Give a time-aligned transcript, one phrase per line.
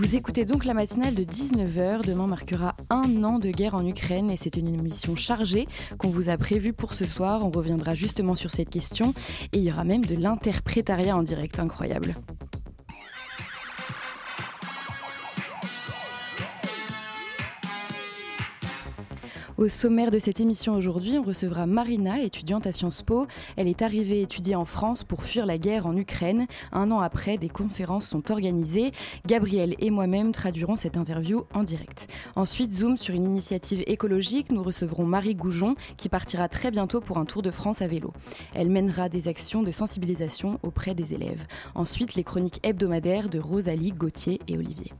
[0.00, 2.06] Vous écoutez donc la matinale de 19h.
[2.06, 5.68] Demain marquera un an de guerre en Ukraine et c'est une émission chargée
[5.98, 7.44] qu'on vous a prévue pour ce soir.
[7.44, 9.12] On reviendra justement sur cette question
[9.52, 12.14] et il y aura même de l'interprétariat en direct incroyable.
[19.60, 23.26] Au sommaire de cette émission aujourd'hui, on recevra Marina, étudiante à Sciences Po.
[23.58, 26.46] Elle est arrivée étudier en France pour fuir la guerre en Ukraine.
[26.72, 28.92] Un an après, des conférences sont organisées.
[29.26, 32.08] Gabriel et moi-même traduirons cette interview en direct.
[32.36, 34.50] Ensuite, zoom sur une initiative écologique.
[34.50, 38.14] Nous recevrons Marie Goujon qui partira très bientôt pour un tour de France à vélo.
[38.54, 41.46] Elle mènera des actions de sensibilisation auprès des élèves.
[41.74, 44.90] Ensuite, les chroniques hebdomadaires de Rosalie, Gauthier et Olivier.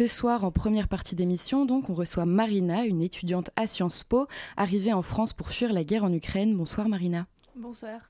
[0.00, 4.28] Ce soir, en première partie d'émission, donc, on reçoit Marina, une étudiante à Sciences Po,
[4.56, 6.56] arrivée en France pour fuir la guerre en Ukraine.
[6.56, 7.26] Bonsoir Marina.
[7.54, 8.00] Bonsoir.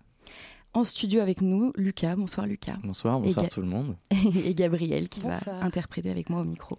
[0.73, 2.15] En studio avec nous, Lucas.
[2.15, 2.77] Bonsoir Lucas.
[2.85, 3.97] Bonsoir, bonsoir tout le monde.
[4.45, 6.79] et Gabriel qui va interpréter avec moi au micro.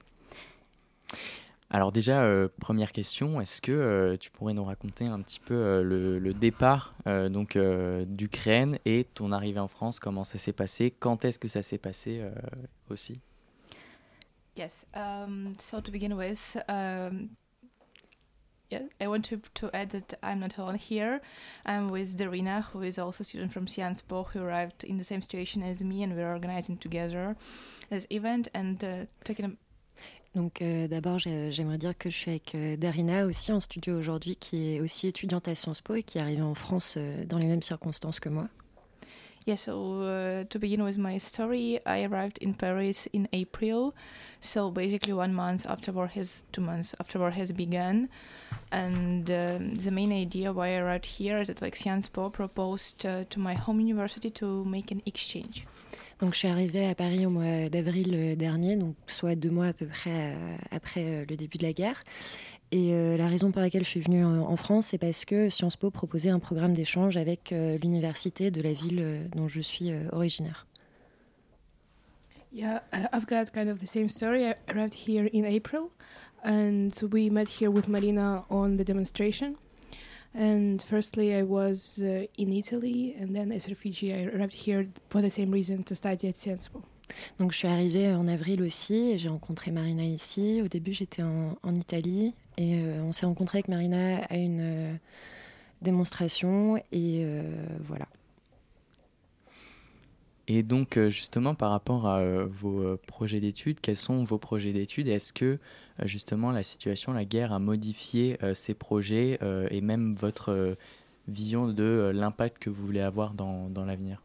[1.69, 5.55] Alors déjà, euh, première question, est-ce que euh, tu pourrais nous raconter un petit peu
[5.55, 11.25] euh, le, départ donc d'Ukraine et ton arrivée en France, comment ça s'est passé, quand
[11.25, 12.23] est-ce que ça s'est passé
[12.89, 13.19] aussi?
[14.55, 14.85] Yes.
[14.93, 17.31] Um, so to begin with, um,
[18.69, 21.21] yeah, I want to, to add that I'm not alone here.
[21.65, 25.03] I'm with Darina, who is also a student from Sciences Po, who arrived in the
[25.03, 27.35] same situation as me, and we're organizing together
[27.89, 29.57] this event and uh, taking
[30.33, 34.37] Donc euh, d'abord, j'aimerais dire que je suis avec euh, Darina aussi en studio aujourd'hui,
[34.37, 37.37] qui est aussi étudiante à Sciences Po et qui est arrivée en France euh, dans
[37.37, 38.47] les mêmes circonstances que moi.
[39.45, 43.95] Yeah, so uh, to begin with my story, I arrived in Paris in April.
[44.39, 48.09] So basically, one month after war has two months after war has begun,
[48.71, 53.03] and um, the main idea why I arrived here is that like Sciences Po proposed
[53.03, 55.65] uh, to my home university to make an exchange.
[56.21, 59.67] Donc je suis arrivée à Paris au mois d'avril euh, dernier, donc soit deux mois
[59.67, 62.03] à peu près euh, après euh, le début de la guerre.
[62.71, 65.75] Et euh, la raison pour laquelle je suis venue en, France, c'est parce que Sciences
[65.75, 69.91] Po proposait un programme d'échange avec euh, l'université de la ville euh, dont je suis
[69.91, 70.67] euh, originaire.
[72.53, 74.45] Yeah, uh, I've got kind of the same story.
[74.45, 75.89] I arrived here in April,
[76.43, 79.55] and we met here with Marina on the demonstration.
[80.33, 84.87] And firstly, I was uh, in Italy, and then as a refugee, I arrived here
[85.09, 86.83] for the same reason to study at Sciences Po.
[87.39, 90.61] Donc je suis arrivée en avril aussi et j'ai rencontré Marina ici.
[90.63, 94.59] Au début j'étais en, en, Italie et euh, on s'est rencontré avec Marina à une
[94.61, 94.93] euh,
[95.81, 97.43] démonstration et euh,
[97.85, 98.07] voilà.
[100.47, 105.07] Et donc justement par rapport à vos projets d'études, quels sont vos projets d'études?
[105.07, 105.59] Est-ce que
[106.03, 109.39] justement la situation, la guerre a modifié ces projets
[109.69, 110.75] et même votre
[111.29, 114.21] vision de l'impact que vous voulez avoir dans, dans l'avenir?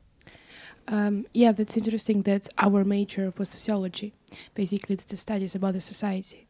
[0.88, 4.12] Um, yeah, that's interesting that our major was sociology.
[4.54, 6.46] Basically, it's the studies about the society.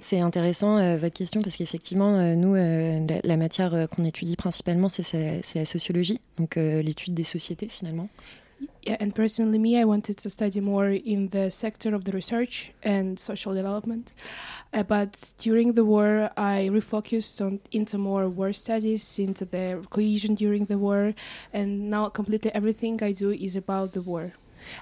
[0.00, 4.04] C'est intéressant euh, votre question parce qu'effectivement, euh, nous, euh, la, la, matière euh, qu'on
[4.04, 8.08] étudie principalement, c'est la sociologie, donc euh, l'étude des sociétés finalement.
[8.82, 12.72] Yeah, and personally, me, I wanted to study more in the sector of the research
[12.82, 14.12] and social development.
[14.72, 20.34] Uh, but during the war, I refocused on into more war studies, into the cohesion
[20.34, 21.14] during the war,
[21.52, 24.32] and now completely everything I do is about the war.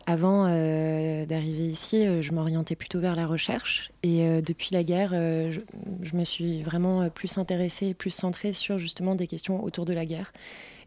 [0.06, 4.84] Avant euh, d'arriver ici, euh, je m'orientais plutôt vers la recherche et euh, depuis la
[4.84, 5.60] guerre, euh, je,
[6.02, 10.06] je, me suis vraiment plus intéressée, plus centrée sur justement des questions autour de la
[10.06, 10.32] guerre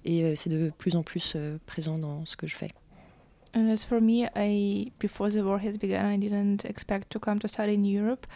[0.06, 2.70] et c'est de plus en plus présent dans ce que je fais.
[3.54, 7.40] And as for me, I before the war has begun, I didn't expect to come
[7.40, 8.28] to study in Europe.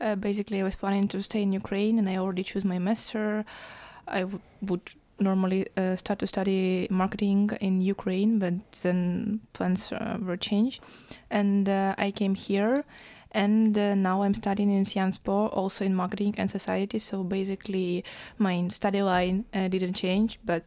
[0.00, 3.44] Uh, basically, I was planning to stay in Ukraine, and I already chose my master.
[4.08, 4.24] I
[4.62, 4.80] would
[5.20, 10.82] normally uh, start to study marketing in Ukraine, but then plans uh, were changed,
[11.30, 12.84] and uh, I came here.
[13.34, 16.98] And uh, now I'm studying in Sciences Po, also in marketing and society.
[16.98, 18.04] So basically,
[18.36, 20.64] my study line uh, didn't change, but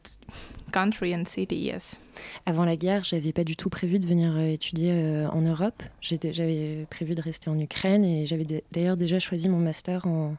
[0.71, 2.01] country and city, yes.
[2.47, 5.83] Avant la guerre, j'avais pas du tout prévu de venir euh, étudier euh, en Europe.
[6.01, 10.35] J'avais prévu de rester en Ukraine et j'avais d'ailleurs déjà choisi mon master en,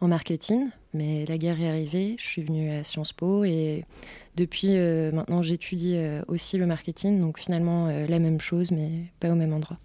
[0.00, 0.68] en, marketing.
[0.94, 3.84] Mais la guerre est arrivée, je suis venue à Sciences Po et
[4.36, 7.20] depuis euh, maintenant j'étudie euh, aussi le marketing.
[7.20, 9.76] Donc finalement euh, la même chose, mais pas au même endroit.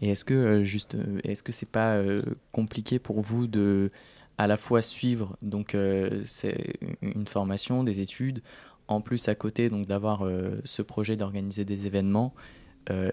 [0.00, 2.02] Et est-ce que juste, est-ce que c'est pas
[2.52, 3.90] compliqué pour vous de
[4.36, 8.42] à la fois suivre donc une formation, des études,
[8.88, 10.28] en plus à côté donc d'avoir
[10.64, 12.34] ce projet d'organiser des événements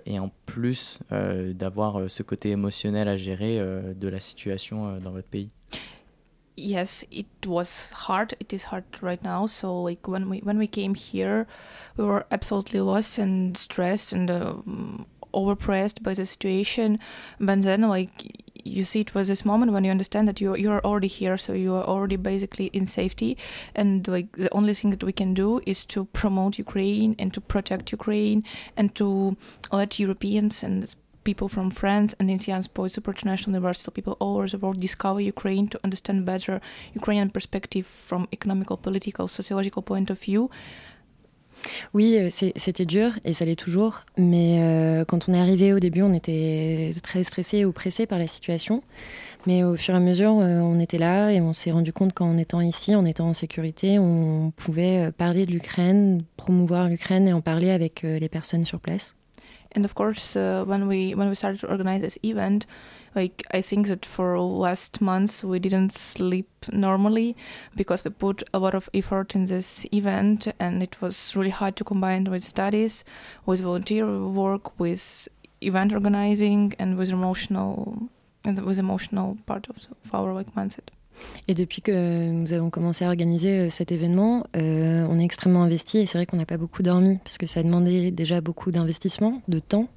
[0.05, 3.59] et en plus d'avoir ce côté émotionnel à gérer
[3.95, 5.51] de la situation dans votre pays?
[6.59, 8.33] Yes it was hard.
[8.39, 9.47] It is hard right now.
[9.47, 11.47] So like when we when we came here
[11.97, 14.53] we were absolutely lost and stressed and uh,
[15.33, 16.99] overpressed by the situation.
[17.39, 20.81] But then like you see it was this moment when you understand that you you're
[20.85, 21.37] already here.
[21.37, 23.37] So you are already basically in safety.
[23.75, 27.41] And like the only thing that we can do is to promote ukraine and to
[27.41, 28.43] protect ukraine
[28.75, 29.37] and to
[29.71, 30.95] let europeans and
[31.29, 34.79] people from France and in Sciences Po Super International University, people all over the world
[34.79, 36.55] discover Ukraine to understand better
[37.01, 40.49] Ukrainian perspective from economical, political, sociological point of view.
[41.93, 43.93] Oui, euh, c'était dur et ça l'est toujours.
[44.17, 48.17] Mais euh, quand on est arrivé au début, on était très stressé ou pressé par
[48.17, 48.81] la situation.
[49.45, 52.13] Mais au fur et à mesure, euh, on était là et on s'est rendu compte
[52.13, 57.27] qu'en étant ici, en étant en sécurité, on pouvait euh, parler de l'Ukraine, promouvoir l'Ukraine
[57.27, 59.15] et en parler avec les personnes sur place.
[59.73, 62.65] And of course uh, when we when we started to organize this event
[63.15, 67.35] like i think that for last months we didn't sleep normally
[67.75, 71.75] because we put a lot of effort in this event and it was really hard
[71.75, 73.03] to combine with studies
[73.45, 75.27] with volunteer work with
[75.61, 78.09] event organizing and with emotional
[78.45, 80.89] and with emotional part of, of our like mindset
[81.47, 85.63] Et depuis que nous avons commencé à organiser euh, cet événement, euh, on est extrêmement
[85.63, 88.41] investi et c'est vrai qu'on n'a pas beaucoup dormi parce que ça a demandé déjà
[88.41, 89.87] beaucoup d'investissement, de temps,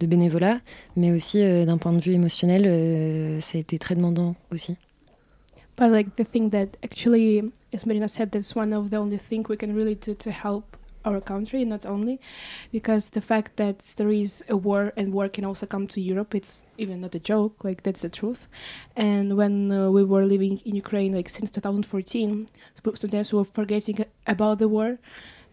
[0.00, 0.60] de bénévolat,
[0.96, 4.76] mais aussi euh, d'un point de vue émotionnel, ça a été très demandant aussi.
[5.76, 9.44] But like the thing that actually, as Marina said, that's one of the only things
[9.48, 10.77] we can really do to help
[11.08, 12.20] our country, not only
[12.72, 16.34] because the fact that there is a war and war can also come to Europe,
[16.34, 18.48] it's even not a joke, like that's the truth.
[18.96, 22.46] And when uh, we were living in Ukraine, like since 2014,
[22.94, 24.98] sometimes we were forgetting about the war.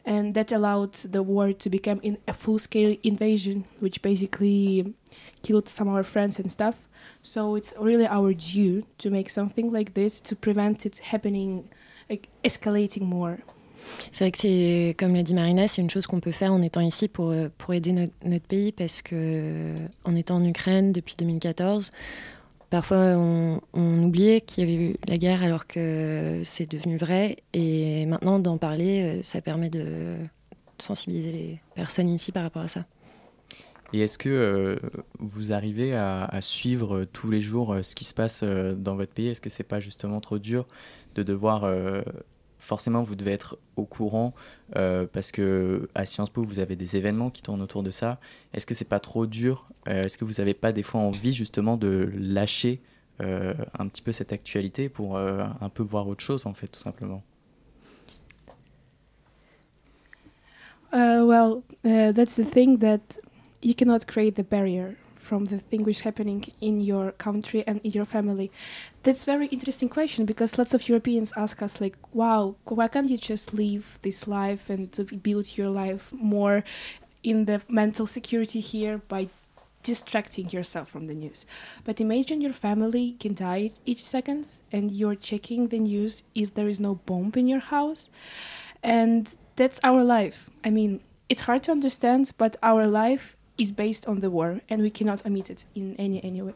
[0.07, 4.93] And that allowed the war to become in a full scale invasion, which basically
[5.41, 6.87] killed some of our friends and stuff.
[7.23, 11.69] So it's really our due to make something like this to prevent it happening,
[12.07, 13.39] like escalating more.
[14.11, 16.61] C'est vrai que c'est, comme l'a dit Marina, c'est une chose qu'on peut faire en
[16.61, 19.73] étant ici pour, euh, pour aider notre, pays parce que
[20.03, 21.91] en étant en Ukraine depuis 2014,
[22.69, 28.05] parfois on, oubliait qu'il y avait eu la guerre alors que c'est devenu vrai et
[28.05, 30.17] maintenant d'en parler, euh, ça permet de
[30.77, 32.85] sensibiliser les personnes ici par rapport à ça.
[33.93, 34.75] Et est-ce que euh,
[35.19, 39.27] vous arrivez à, à, suivre tous les jours ce qui se passe dans votre pays?
[39.27, 40.67] Est-ce que c'est pas justement trop dur
[41.15, 41.63] de devoir
[42.65, 44.33] forcément vous devez être au courant
[44.75, 48.19] euh, parce que à Sciences Po vous avez des événements qui tournent autour de ça.
[48.53, 51.33] Est-ce que c'est pas trop dur euh, Est-ce que vous n'avez pas des fois envie
[51.33, 52.81] justement de lâcher
[53.21, 56.79] euh, un petit peu cette actualité pour un peu voir autre chose en fait tout
[56.79, 57.23] simplement?
[60.91, 63.19] Well, that's the thing that
[63.61, 64.95] you cannot create the barrier.
[65.25, 68.47] From the thing which is happening in your country and in your family?
[69.03, 73.17] That's very interesting question because lots of Europeans ask us like, "Wow, why can't you
[73.17, 76.63] just live this life and to build your life more
[77.31, 79.29] in the mental security here by
[79.85, 81.45] distracting yourself from the news.
[81.85, 86.67] But imagine your family can die each second and you're checking the news if there
[86.67, 88.09] is no bomb in your house.
[88.81, 90.49] And that's our life.
[90.63, 94.77] I mean, it's hard to understand, but our life is based on the war and
[94.79, 96.53] we cannot omit it in any, any way.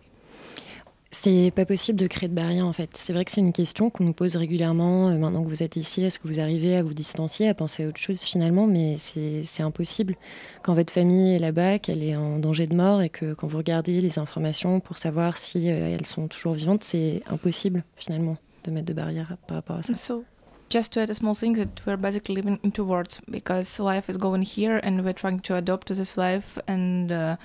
[1.11, 2.91] C'est pas possible de créer de barrières en fait.
[2.93, 5.09] C'est vrai que c'est une question qu'on nous pose régulièrement.
[5.09, 7.83] Euh, maintenant que vous êtes ici, est-ce que vous arrivez à vous distancier, à penser
[7.83, 10.15] à autre chose finalement Mais c'est impossible.
[10.61, 13.57] Quand votre famille est là-bas, qu'elle est en danger de mort et que quand vous
[13.57, 18.71] regardez les informations pour savoir si euh, elles sont toujours vivantes, c'est impossible finalement de
[18.71, 19.95] mettre de barrières par rapport à ça.
[19.95, 20.23] So
[20.69, 24.09] just to add a small thing that we're basically living in two worlds because life
[24.09, 27.35] is going here and we're trying to adopt to this life and uh,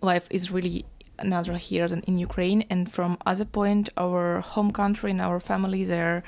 [0.00, 0.84] life is really
[1.18, 5.90] another here than in Ukraine and from other point our home country and our families
[5.90, 6.22] are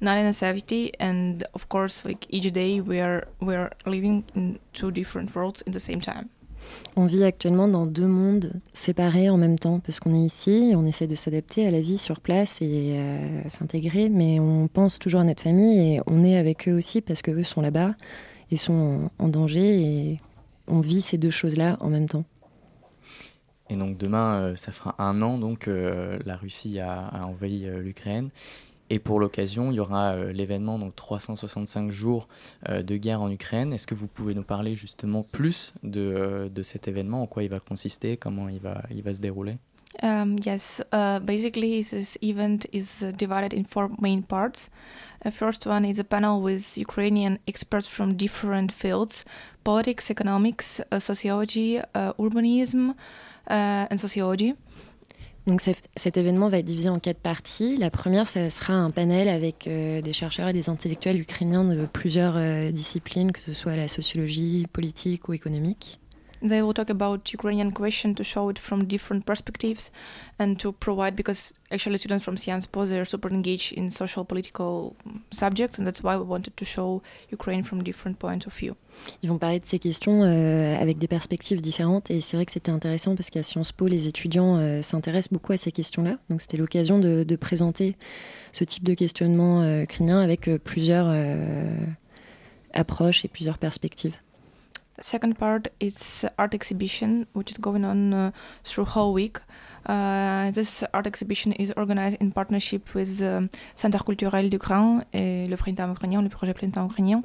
[0.00, 4.58] not in a safety and of course like each day we are we're living in
[4.72, 6.30] two different worlds in the same time.
[6.96, 10.84] On vit actuellement dans deux mondes séparés en même temps, parce qu'on est ici, on
[10.84, 13.00] essaie de s'adapter à la vie sur place et
[13.44, 17.00] à s'intégrer, mais on pense toujours à notre famille et on est avec eux aussi
[17.00, 17.94] parce qu'eux sont là-bas
[18.52, 20.20] et sont en, danger et
[20.68, 22.24] on vit ces deux choses-là en même temps.
[23.70, 27.80] Et donc demain, euh, ça fera un an donc euh, la Russie a, envahi euh,
[27.80, 28.28] l'Ukraine.
[28.90, 32.28] Et pour l'occasion, il y aura l'événement, donc 365 jours
[32.68, 33.72] de guerre en Ukraine.
[33.72, 37.48] Est-ce que vous pouvez nous parler justement plus de, de cet événement, en quoi il
[37.48, 39.56] va consister, comment il va, il va se dérouler?
[40.02, 44.70] Um, yes, uh, basically, this event is uh, divided in four main parts.
[45.22, 49.24] The first one is a panel with Ukrainian experts from different fields
[49.64, 52.90] politics, economics, uh, sociology, uh, urbanism,
[53.48, 54.54] uh, and sociology.
[55.46, 57.76] Donc cet événement va être divisé en quatre parties.
[57.76, 61.86] La première, ce sera un panel avec euh, des chercheurs et des intellectuels ukrainiens de
[61.86, 66.01] plusieurs euh, disciplines, que ce soit la sociologie, politique ou économique.
[66.42, 69.92] They will talk about Ukrainian question to show it from different perspectives
[70.38, 74.96] and to provide because actually students from Sciences Po they're super engaged in social political
[75.30, 78.74] subjects and that's why we wanted to show Ukraine from different points of view.
[79.22, 82.52] Ils vont parler de ces questions euh, avec des perspectives différentes et c'est vrai que
[82.52, 86.42] c'était intéressant parce qu'à Sciences Po les étudiants euh, s'intéressent beaucoup à ces questions-là donc
[86.42, 87.96] c'était l'occasion de, de, présenter
[88.52, 91.74] ce type de questionnement euh, ukrainien avec euh, plusieurs euh,
[92.72, 94.14] approches et plusieurs perspectives.
[95.02, 98.30] Second part is art exhibition, which is going on uh,
[98.64, 99.38] through whole week.
[99.86, 105.56] Uh, this art exhibition is organized in partnership with um, Centre culturel d'Ukraine et le
[105.56, 107.22] Printemps ukrainien, le projet Printemps ukrainien.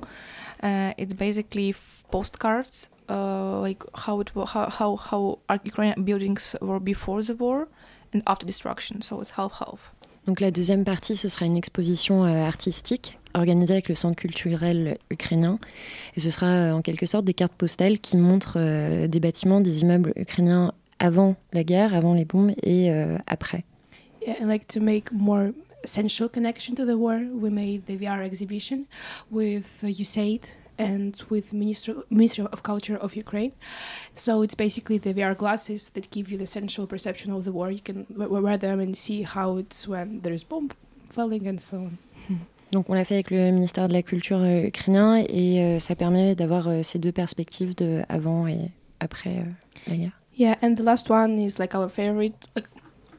[0.64, 1.76] Uh, it's basically
[2.10, 7.68] postcards, uh, like how it how how how Ukrainian buildings were before the war
[8.14, 9.02] and after destruction.
[9.02, 9.94] So it's half half.
[10.26, 14.98] Donc la deuxième partie, ce sera une exposition euh, artistique organisée avec le Centre culturel
[15.10, 15.60] ukrainien.
[16.16, 19.62] Et ce sera euh, en quelque sorte des cartes postales qui montrent euh, des bâtiments,
[19.62, 23.64] des immeubles ukrainiens avant la guerre, avant les bombes et euh, après.
[24.26, 25.52] Yeah, and like to make more
[25.84, 28.86] essential connection to the war, we made the VR exhibition
[29.32, 33.52] with uh, USAID and with Ministry, Ministry of Culture of Ukraine.
[34.16, 37.72] So it's basically the VR glasses that give you the sensual perception of the war.
[37.72, 40.72] You can wear them and see how it's when there's bomb
[41.10, 41.98] falling and so on.
[42.72, 45.96] Donc on l'a fait avec le ministère de la Culture euh, ukrainien et euh, ça
[45.96, 49.46] permet d'avoir euh, ces deux perspectives de avant et après
[49.88, 50.12] la guerre.
[50.38, 52.36] Yeah, and the last one is like our favorite.
[52.56, 52.68] Like,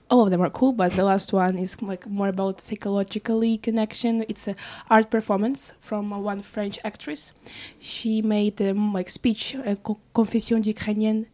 [0.08, 4.24] all of them are cool, but the last one is like more about psychologically connection.
[4.28, 4.54] It's a
[4.88, 7.32] art performance from one French actress.
[7.80, 9.76] She made um, like speech, a
[10.14, 11.26] confession d'Ukrainienne,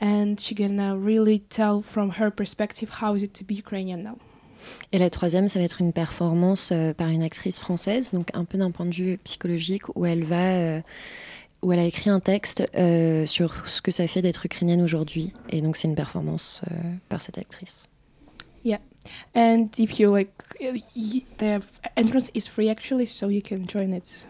[0.00, 4.18] and she gonna really tell from her perspective how is it to be Ukrainian now.
[4.92, 8.44] Et la troisième, ça va être une performance euh, par une actrice française, donc un
[8.44, 10.80] peu d'un point de vue psychologique, où elle va, euh,
[11.62, 15.32] où elle a écrit un texte euh, sur ce que ça fait d'être ukrainienne aujourd'hui.
[15.50, 16.74] Et donc c'est une performance euh,
[17.08, 17.88] par cette actrice.
[18.64, 18.80] Yeah,
[19.34, 20.30] and if you like,
[21.38, 21.60] the
[21.96, 24.26] entrance is free actually, so you can join it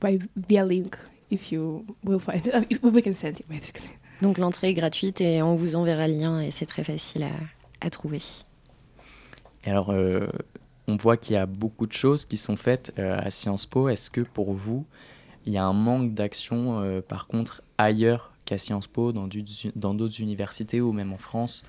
[0.00, 0.18] by
[0.48, 0.96] via link
[1.30, 2.82] if you will find it.
[2.82, 3.88] We can send it basically.
[4.22, 7.86] Donc l'entrée est gratuite et on vous enverra le lien et c'est très facile à,
[7.86, 8.20] à trouver.
[9.68, 10.26] Alors, euh,
[10.86, 13.88] on voit qu'il y a beaucoup de choses qui sont faites euh, à Sciences Po.
[13.88, 14.86] Est-ce que pour vous,
[15.46, 19.28] il y a un manque d'action, euh, par contre, ailleurs qu'à Sciences Po, dans
[19.94, 21.64] d'autres universités ou même en France?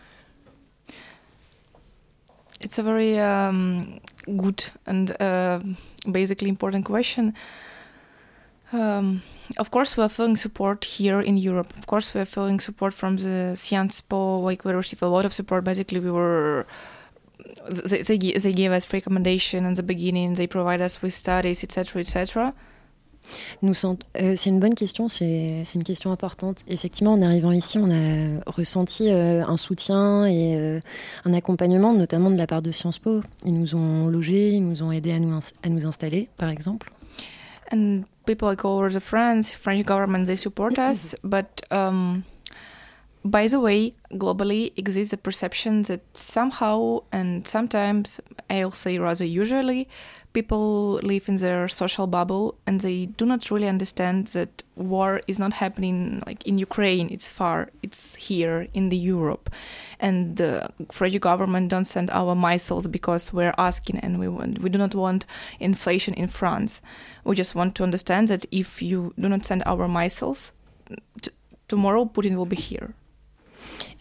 [2.62, 5.60] It's a very um, good and uh,
[6.06, 7.32] basically important question.
[8.74, 9.22] Um,
[9.58, 11.74] of course, we are feeling support here in Europe.
[11.78, 14.42] Of course, we are feeling support from the Sciences Po.
[14.42, 15.64] Like we receive a lot of support.
[15.64, 16.68] Basically, we were
[17.90, 20.36] they, they, they gave us recommendation in the beginning.
[20.36, 22.54] They provide us with studies, etc., etc.
[23.62, 26.60] Nous euh, c'est une bonne question, c'est une question importante.
[26.68, 30.80] Effectivement, en arrivant ici, on a ressenti euh, un soutien et euh,
[31.26, 33.22] un accompagnement, notamment de la part de Sciences Po.
[33.46, 36.92] Ils nous ont logés, ils nous ont aidés à nous, à nous installer, par exemple.
[37.72, 42.24] And people like all over the France, French government, they support us, but um,
[43.26, 49.90] by the way, globally exists a perception that somehow and sometimes, I'll say rather usually,
[50.32, 55.40] people live in their social bubble and they do not really understand that war is
[55.40, 59.50] not happening like in Ukraine, it's far, it's here in the Europe.
[60.00, 64.70] And the French government don't send our missiles because we're asking and we want, we
[64.70, 65.26] do not want
[65.60, 66.82] inflation in France.
[67.24, 70.54] We just want to understand that if you do not send our missiles,
[71.68, 72.94] tomorrow Putin will be here.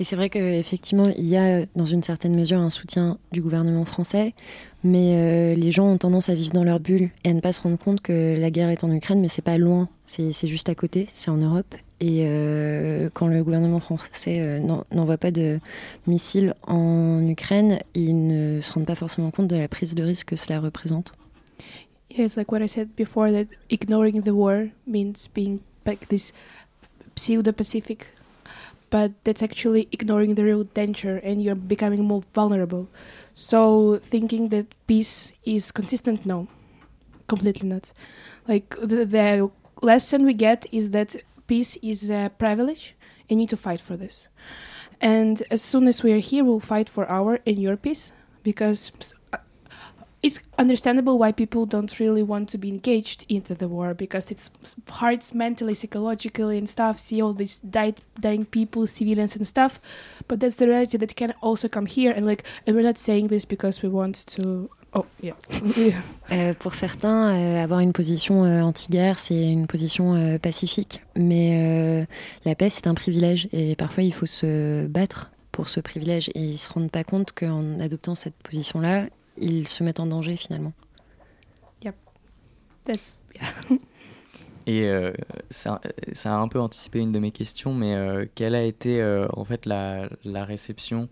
[0.01, 3.85] Et c'est vrai qu'effectivement, il y a dans une certaine mesure un soutien du gouvernement
[3.85, 4.33] français,
[4.85, 7.53] mais euh, les gens ont tendance à vivre dans leur bulle et à ne pas
[7.53, 10.69] se rendre compte que la guerre est en Ukraine, mais c'est pas loin, c'est juste
[10.69, 11.75] à côté, c'est en Europe.
[12.01, 14.61] Et euh, quand le gouvernement français euh,
[14.93, 15.59] n'envoie pas de
[16.07, 20.29] missiles en Ukraine, ils ne se rendent pas forcément compte de la prise de risque
[20.29, 21.13] que cela représente.
[22.17, 26.33] Yes, like what I said before, that ignoring the war means being like this
[27.17, 28.13] pseudo-Pacific
[28.91, 32.89] but that's actually ignoring the real danger and you're becoming more vulnerable.
[33.35, 36.49] So thinking that peace is consistent, no,
[37.27, 37.93] completely not.
[38.47, 39.51] Like the, the
[39.83, 41.17] lesson we get is that
[41.47, 42.95] peace is a privilege
[43.29, 44.29] and you need to fight for this.
[45.01, 49.15] And as soon as we are here, we'll fight for our and your peace because
[49.33, 49.39] uh,
[50.29, 54.51] it's understandable why people don't really want to be engaged into the war because it's
[54.89, 56.99] hard mentally, psychologically, and stuff.
[56.99, 59.81] See all these died, dying people, civilians, and stuff.
[60.29, 62.13] But that's the reality that can also come here.
[62.15, 64.71] And like, and we're not saying this because we want to.
[64.95, 65.35] Oh, yeah.
[66.33, 71.03] euh, pour certains, euh, avoir une position euh, anti-guerre, c'est une position euh, pacifique.
[71.17, 72.07] Mais
[72.45, 73.49] la paix, c'est un privilège.
[73.53, 76.29] Et parfois, il faut se battre pour ce privilège.
[76.35, 79.07] Et ils ne se rendent pas compte qu'en adoptant cette position-là,
[79.41, 80.73] ils se mettent en danger finalement.
[81.83, 81.97] Yep.
[82.85, 83.17] That's,
[84.67, 85.13] Et euh,
[85.49, 85.81] ça,
[86.13, 89.27] ça, a un peu anticipé une de mes questions, mais euh, quelle a été euh,
[89.33, 91.09] en fait la, la réception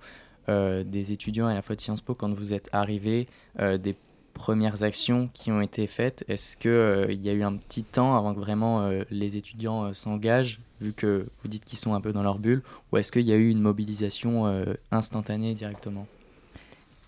[0.51, 3.29] euh, des étudiants à la fois de Sciences Po quand vous êtes arrivés,
[3.59, 3.97] euh, des
[4.35, 6.23] premières actions qui ont été faites?
[6.29, 9.95] Est-ce qu'il euh, il y a eu un petit temps avant que vraiment les étudiants
[9.95, 13.25] s'engagent, vu que vous dites qu'ils sont un peu dans leur bulle, ou est-ce qu'il
[13.25, 16.07] y a eu une mobilisation instantanée directement?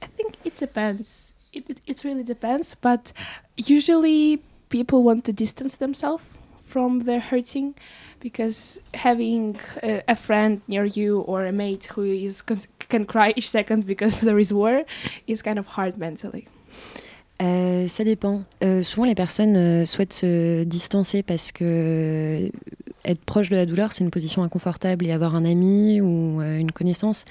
[0.02, 1.34] I think it depends.
[1.52, 3.12] It, it, it really depends, but
[3.56, 6.24] usually people want to distance themselves
[6.62, 7.74] from their hurting
[8.20, 13.48] because having a, a, friend near you or a mate who is can cry each
[13.48, 14.84] second because there is war
[15.26, 16.46] is kind of hard mentally.
[17.40, 18.42] Euh, ça dépend.
[18.64, 22.50] Euh, souvent, les personnes euh, souhaitent se distancer parce que
[23.04, 26.58] être proche de la douleur, c'est une position inconfortable et avoir un ami ou euh,
[26.58, 27.24] une connaissance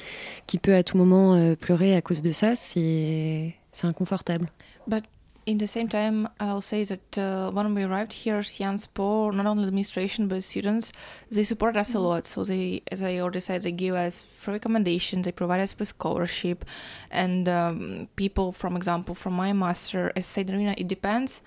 [0.46, 4.50] qui peut à tout moment euh, pleurer à cause de ça, c'est inconfortable.
[4.88, 5.04] But
[5.48, 9.46] in the same time, I'll say that uh, when we arrived here, Sciences Po, not
[9.46, 10.92] only the administration but students,
[11.32, 12.28] they support us a lot.
[12.28, 15.88] So they, as I already said, they give us free recommendations, they provide us with
[15.88, 16.66] scholarship,
[17.10, 21.40] and um, people, from example, from my master, as said, Rina, it depends.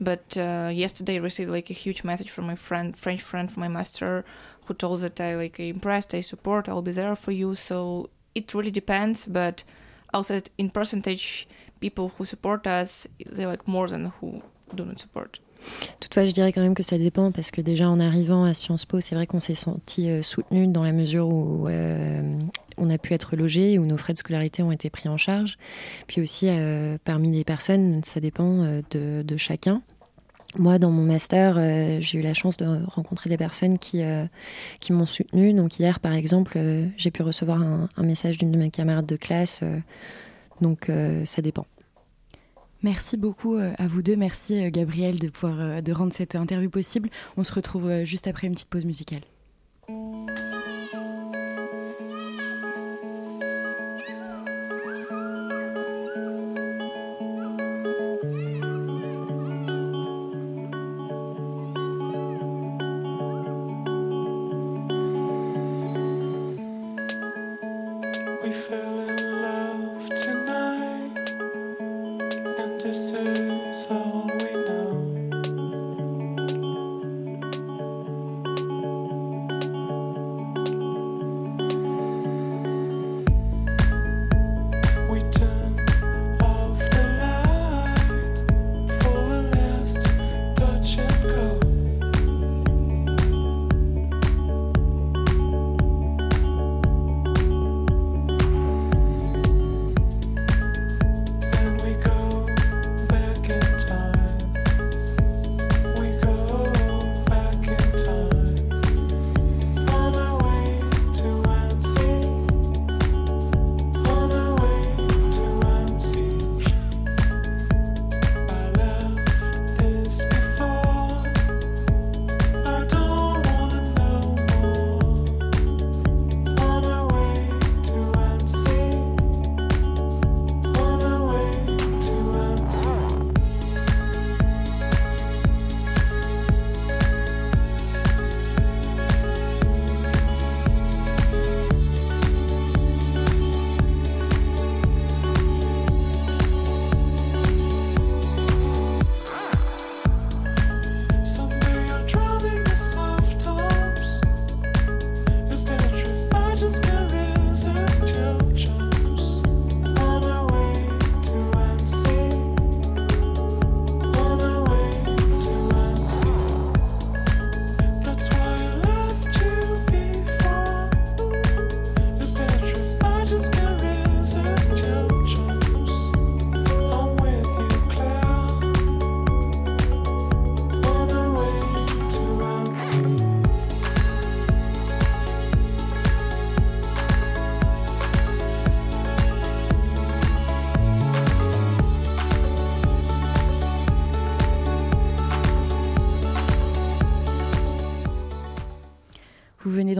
[0.00, 3.62] But uh, yesterday, I received like a huge message from my friend, French friend from
[3.62, 4.24] my master,
[4.66, 7.56] who told that I like impressed, I support, I'll be there for you.
[7.56, 9.64] So it really depends, but
[10.14, 11.48] also in percentage
[11.80, 14.42] people who support us, they like more than who
[14.74, 15.40] do not support.
[16.00, 18.84] Toutefois, je dirais quand même que ça dépend parce que déjà en arrivant à Sciences
[18.84, 22.38] Po, c'est vrai qu'on s'est senti euh, soutenu dans la mesure où euh,
[22.76, 25.58] on a pu être logé, où nos frais de scolarité ont été pris en charge.
[26.06, 29.82] Puis aussi, euh, parmi les personnes, ça dépend de, chacun.
[30.56, 34.02] Moi, dans mon master, j'ai eu la chance de rencontrer des personnes qui,
[34.80, 35.52] qui m'ont soutenu.
[35.52, 36.58] Donc hier, par exemple,
[36.96, 39.62] j'ai pu recevoir un message d'une de mes camarades de classe
[40.60, 41.66] donc euh, ça dépend.
[42.82, 44.16] Merci beaucoup euh, à vous deux.
[44.16, 47.10] Merci euh, Gabriel de pouvoir de rendre cette interview possible.
[47.36, 49.22] On se retrouve juste après une petite pause musicale.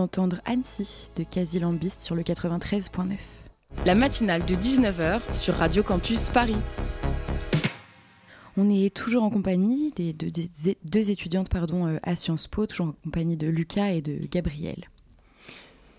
[0.09, 3.17] Venez d'entendre Annecy de Quasi Lambiste sur le 93.9.
[3.85, 6.57] La matinale de 19h sur Radio Campus Paris.
[8.57, 12.93] On est toujours en compagnie des deux, étudiantes pardon, euh, à Sciences Po, toujours en
[13.05, 14.85] compagnie de Lucas et de Gabriel.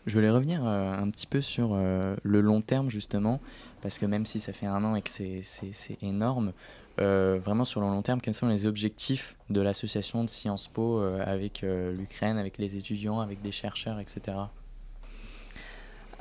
[0.07, 3.39] Je voulais revenir euh, un petit peu sur euh, le long terme justement,
[3.81, 6.53] parce que même si ça fait un an et que c'est énorme,
[6.99, 11.63] vraiment sur le long terme, quels sont les objectifs de l'association de Sciences Po avec
[11.63, 14.33] l'Ukraine, avec les étudiants, avec des chercheurs, etc.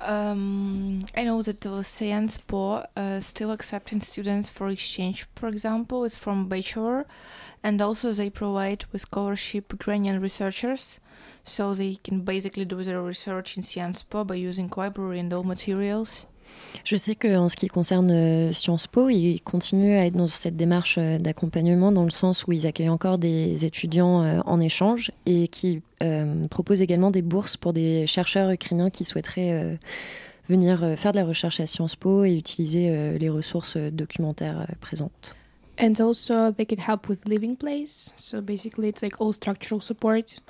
[0.00, 6.04] Um, I know that the Science Po uh, still accepting students for exchange, for example,
[6.04, 7.04] it's from bachelor,
[7.64, 11.00] and also they provide with scholarship Ukrainian researchers,
[11.42, 15.42] so they can basically do their research in Sciences Po by using library and all
[15.42, 16.26] materials.
[16.84, 20.56] Je sais qu'en ce qui concerne euh, Sciences Po, ils continuent à être dans cette
[20.56, 25.10] démarche euh, d'accompagnement dans le sens où ils accueillent encore des étudiants euh, en échange
[25.26, 25.82] et qui
[26.48, 29.76] proposent également des bourses pour des chercheurs ukrainiens qui souhaiteraient
[30.48, 35.34] venir faire de la recherche à Sciences Po et utiliser les ressources documentaires présentes.
[35.76, 38.12] And also they can help with living place.
[38.16, 40.40] So basically it's like all structural support.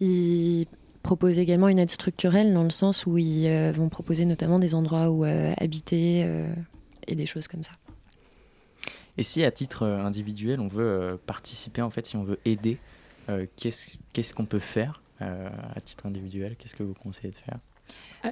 [0.00, 0.68] Ils
[1.02, 4.74] proposent également une aide structurelle dans le sens où ils euh, vont proposer notamment des
[4.74, 6.52] endroits où euh, habiter euh,
[7.06, 7.72] et des choses comme ça.
[9.18, 12.78] Et si à titre individuel on veut participer, en fait, si on veut aider,
[13.56, 16.56] qu'est-ce qu'on peut faire à titre individuel?
[16.56, 17.58] Qu'est-ce que vous conseillez de faire?
[18.24, 18.30] Uh,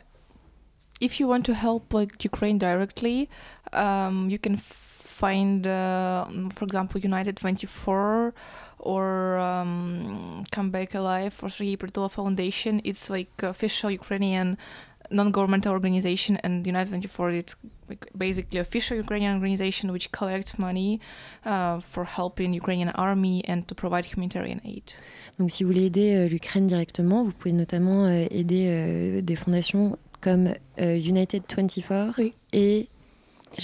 [1.01, 3.29] If you want to help like Ukraine directly,
[3.73, 4.57] um, you can
[5.25, 6.25] find, uh,
[6.57, 8.35] for example, United 24
[8.79, 12.81] or um, Come Back Alive or Sergei Pertula Foundation.
[12.85, 14.57] It's like official Ukrainian
[15.11, 17.57] non-governmental organization and United 24 it's
[17.89, 21.01] like basically official Ukrainian organization which collects money
[21.45, 24.87] uh, for helping Ukrainian army and to provide humanitarian aid.
[25.39, 29.37] Donc si vous voulez aider euh, l'Ukraine directement, vous pouvez notamment euh, aider euh, des
[29.37, 32.35] fondations comme euh, United 24 oui.
[32.53, 32.89] et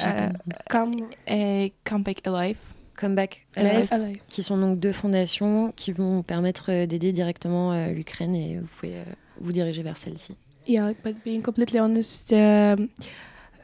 [0.00, 0.28] euh,
[0.68, 0.94] come,
[1.26, 2.56] et Come Back Alive.
[2.96, 7.88] Comeback Alive, Alive, qui sont donc deux fondations qui vont permettre euh, d'aider directement euh,
[7.88, 8.94] l'Ukraine et vous pouvez
[9.38, 10.34] vous diriger vers celle-ci.
[10.66, 12.88] Yeah, but being completely honest, um,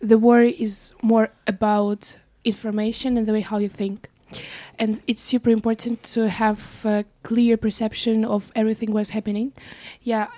[0.07, 4.09] the war is more about information and the way how you think.
[4.79, 9.53] And it's super important to have a clear perception of everything what's happening.
[10.03, 10.29] Yeah,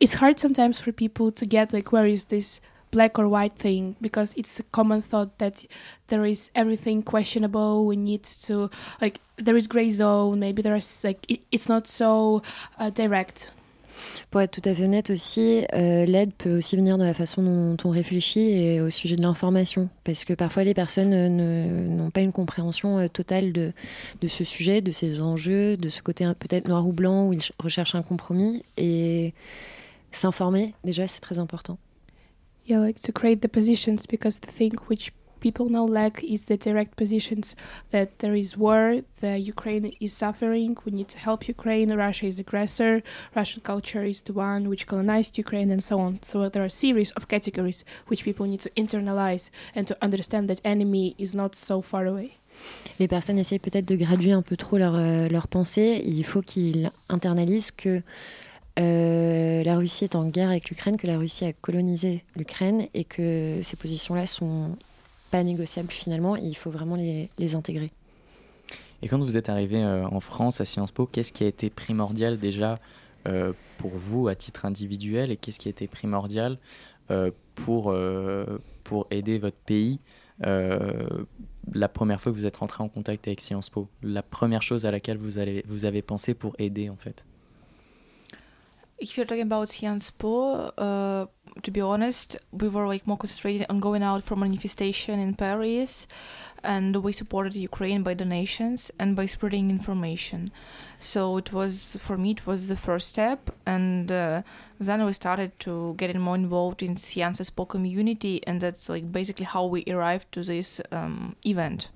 [0.00, 3.94] it's hard sometimes for people to get like where is this black or white thing
[4.00, 5.64] because it's a common thought that
[6.08, 8.70] there is everything questionable we need to
[9.00, 12.42] like there is gray zone maybe there's like it, it's not so
[12.78, 13.50] uh, direct
[14.30, 17.42] Pour être tout à fait honnête aussi, euh, l'aide peut aussi venir de la façon
[17.42, 19.88] dont on réfléchit et au sujet de l'information.
[20.04, 21.28] Parce que parfois les personnes
[21.96, 23.72] n'ont pas une compréhension euh, totale de,
[24.20, 27.42] de ce sujet, de ces enjeux, de ce côté peut-être noir ou blanc où ils
[27.58, 28.62] recherchent un compromis.
[28.76, 29.32] Et
[30.12, 31.78] s'informer, déjà, c'est très important.
[32.66, 36.56] Yeah like to create the positions because the thing which people now lack is the
[36.56, 37.54] direct positions
[37.90, 42.38] that there is war the ukraine is suffering we need to help ukraine russia is
[42.38, 43.02] aggressor
[43.34, 46.80] russian culture is the one which colonized ukraine and so on so there are a
[46.84, 51.54] series of categories which people need to internalize and to understand that enemy is not
[51.54, 52.38] so far away
[52.98, 56.02] Les personnes essayent peut-être de graduer un peu trop leur, euh, leur pensée.
[56.06, 58.00] Il faut qu'ils internalisent que
[58.78, 63.04] Euh, la Russie est en guerre avec l'Ukraine, que la Russie a colonisé l'Ukraine et
[63.04, 64.76] que ces positions-là sont
[65.30, 66.36] pas négociables finalement.
[66.36, 67.90] il faut vraiment les, intégrer.
[69.02, 71.70] Et quand vous êtes arrivé euh, en France à Sciences Po, qu'est-ce qui a été
[71.70, 72.76] primordial déjà
[73.26, 76.58] euh, pour vous à titre individuel et qu'est-ce qui a été primordial
[77.54, 77.94] pour,
[78.82, 80.00] pour aider votre pays
[80.40, 83.88] la première fois que vous êtes rentré en contact avec Sciences Po?
[84.02, 87.24] La première chose à laquelle vous, allez, vous avez pensé pour aider en fait?
[88.98, 91.26] If you're talking about Sciences Po, uh,
[91.62, 96.06] to be honest, we were like more concentrated on going out for manifestation in Paris,
[96.62, 100.50] and we supported Ukraine by donations and by spreading information.
[100.98, 104.42] So it was for me, it was the first step, and uh,
[104.78, 109.46] then we started to get more involved in Sciences Po community, and that's like basically
[109.46, 111.90] how we arrived to this um, event.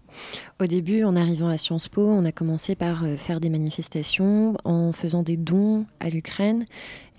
[0.61, 4.57] Au début, en arrivant à Sciences Po, on a commencé par euh, faire des manifestations
[4.65, 6.67] en faisant des dons à l'Ukraine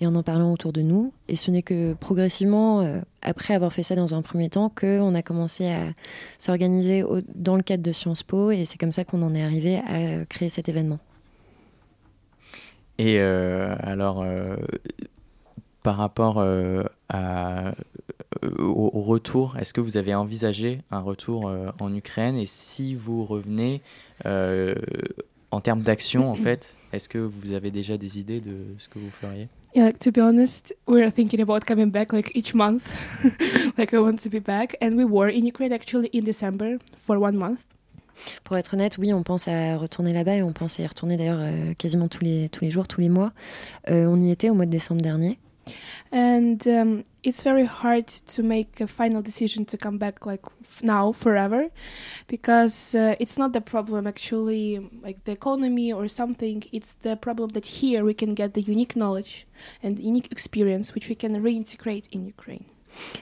[0.00, 1.12] et en en parlant autour de nous.
[1.28, 5.14] Et ce n'est que progressivement, euh, après avoir fait ça dans un premier temps, qu'on
[5.14, 5.92] a commencé à
[6.38, 9.78] s'organiser dans le cadre de Sciences Po et c'est comme ça qu'on en est arrivé
[9.78, 10.98] à créer cet événement.
[12.98, 14.24] Et euh, alors,
[15.82, 16.44] par rapport
[17.14, 17.72] euh,
[18.58, 22.36] au, retour, est-ce que vous avez envisagé un retour euh, en Ukraine?
[22.36, 23.82] Et si vous revenez,
[24.26, 24.74] euh,
[25.50, 28.98] en termes d'action, en fait, est-ce que vous avez déjà des idées de ce que
[28.98, 29.48] vous feriez?
[29.74, 32.82] Yeah, like to be honest, we're thinking about coming back like each month.
[33.78, 37.18] like I want to be back, and we were in Ukraine actually in December for
[37.18, 37.64] one month.
[38.44, 41.16] Pour être honnête, oui, on pense à retourner là-bas et on pense à y retourner
[41.16, 43.32] d'ailleurs euh, quasiment tous les, tous les jours, tous les mois.
[43.88, 45.38] Euh, on y était au mois de décembre dernier.
[46.12, 50.82] And um, it's very hard to make a final decision to come back like f-
[50.82, 51.70] now forever
[52.26, 57.48] because uh, it's not the problem actually like the economy or something it's the problem
[57.50, 59.46] that here we can get the unique knowledge
[59.82, 62.66] and unique experience which we can reintegrate in Ukraine.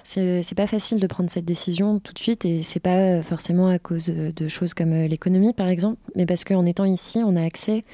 [0.02, 3.68] C'est c'est pas facile de prendre cette décision tout de suite et c'est pas forcément
[3.68, 7.36] à cause de, choses comme euh, l'économie par exemple, mais parce qu'en étant ici, on
[7.36, 7.84] a accès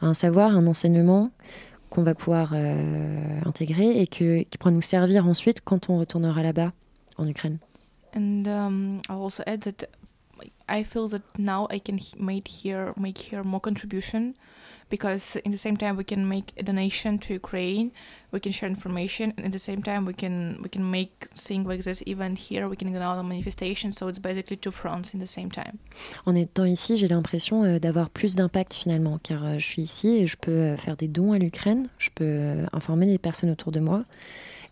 [0.00, 1.30] à un savoir, un enseignement
[1.90, 6.42] qu'on va pouvoir euh, intégrer et que, qui pourra nous servir ensuite quand on retournera
[6.42, 6.72] là-bas
[7.18, 7.58] en Ukraine.
[8.14, 9.88] And um, I'll also add that
[10.68, 14.34] I feel that now I can h- make here make here more contribution
[14.90, 17.92] because in the same time we can make a donation to Ukraine,
[18.32, 21.66] we can share information, and at the same time we can we can make things
[21.66, 22.68] like this even here.
[22.68, 25.78] We can go out on manifestation, so it's basically two fronts in the same time.
[26.26, 30.08] En étant ici, j'ai l'impression euh, d'avoir plus d'impact finalement, car euh, je suis ici
[30.08, 33.72] et je peux euh, faire des dons à l'Ukraine, je peux informer les personnes autour
[33.72, 34.02] de moi,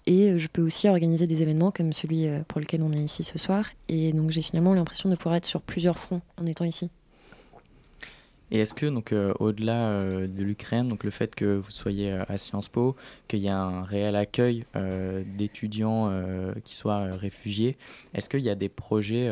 [0.07, 3.39] et je peux aussi organiser des événements comme celui pour lequel on est ici ce
[3.39, 3.67] soir.
[3.89, 6.91] Et donc j'ai finalement l'impression de pouvoir être sur plusieurs fronts en étant ici.
[8.51, 12.13] Et est-ce que, donc, euh, au-delà euh, de l'Ukraine, donc le fait que vous soyez
[12.13, 14.65] euh, à Sciences Po, qu'il y a un réel accueil
[15.37, 16.13] d'étudiants
[16.65, 17.77] qui soient réfugiés,
[18.15, 19.31] est-ce qu'il y a des projets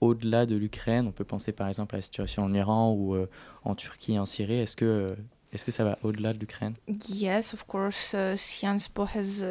[0.00, 1.06] au-delà de l'Ukraine?
[1.06, 3.16] On peut penser par exemple à la situation en Iran ou
[3.64, 4.58] en Turquie en Syrie.
[4.58, 5.16] Est-ce que,
[5.52, 6.74] est-ce que ça va au-delà de l'Ukraine?
[7.08, 9.44] Yes, of course, Sciences Po has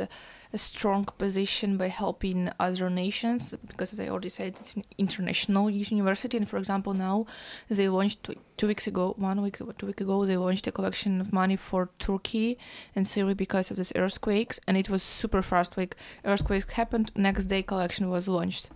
[0.56, 5.70] a strong position by helping other nations because, as I already said, it's an international
[5.70, 6.38] university.
[6.38, 7.26] And for example, now
[7.70, 11.20] they launched tw- two weeks ago, one week, two weeks ago, they launched a collection
[11.20, 12.58] of money for Turkey
[12.96, 15.78] and Syria because of these earthquakes, and it was super fast.
[15.78, 18.70] Like earthquakes happened, next day collection was launched.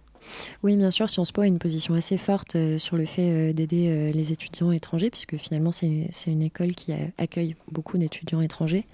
[0.63, 3.53] Oui, bien sûr, Sciences Po a une position assez forte euh, sur le fait euh,
[3.53, 8.85] d'aider euh, les étudiants étrangers, puisque finalement c'est une école qui accueille beaucoup d'étudiants étrangers.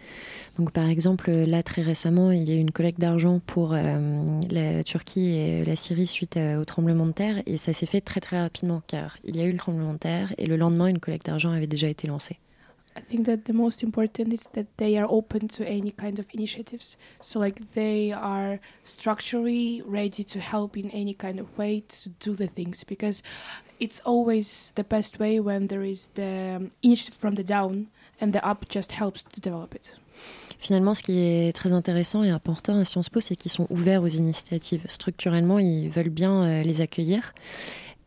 [0.58, 4.84] Donc par exemple, là très récemment, il y a eu une collecte d'argent pour la
[4.84, 8.40] Turquie et la Syrie suite au tremblement de terre, et ça s'est fait très très
[8.40, 11.26] rapidement, car il y a eu le tremblement de terre, et le lendemain, une collecte
[11.26, 12.38] d'argent avait déjà été lancée.
[12.98, 16.28] I think that the most important is that they are open to any kind of
[16.34, 16.96] initiatives.
[17.22, 22.36] So like they are structurally ready to help in any kind of way to do
[22.36, 23.22] the things because
[23.80, 27.88] it's always the best way when there is the um, initiative from the down
[28.22, 29.94] and the up just helps to develop it.
[30.58, 34.02] Finalement, ce qui est très intéressant et important à Sciences Po, c'est qu'ils sont ouverts
[34.02, 34.86] aux initiatives.
[34.88, 37.34] Structurellement, ils veulent bien euh, les accueillir.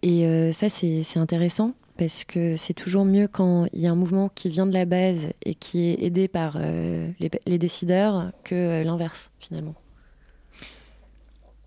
[0.02, 3.90] Et euh, ça, c'est c'est intéressant parce que c'est toujours mieux quand il y a
[3.90, 7.58] un mouvement qui vient de la base et qui est aidé par euh, les, les
[7.58, 9.74] décideurs que euh, l'inverse, finalement.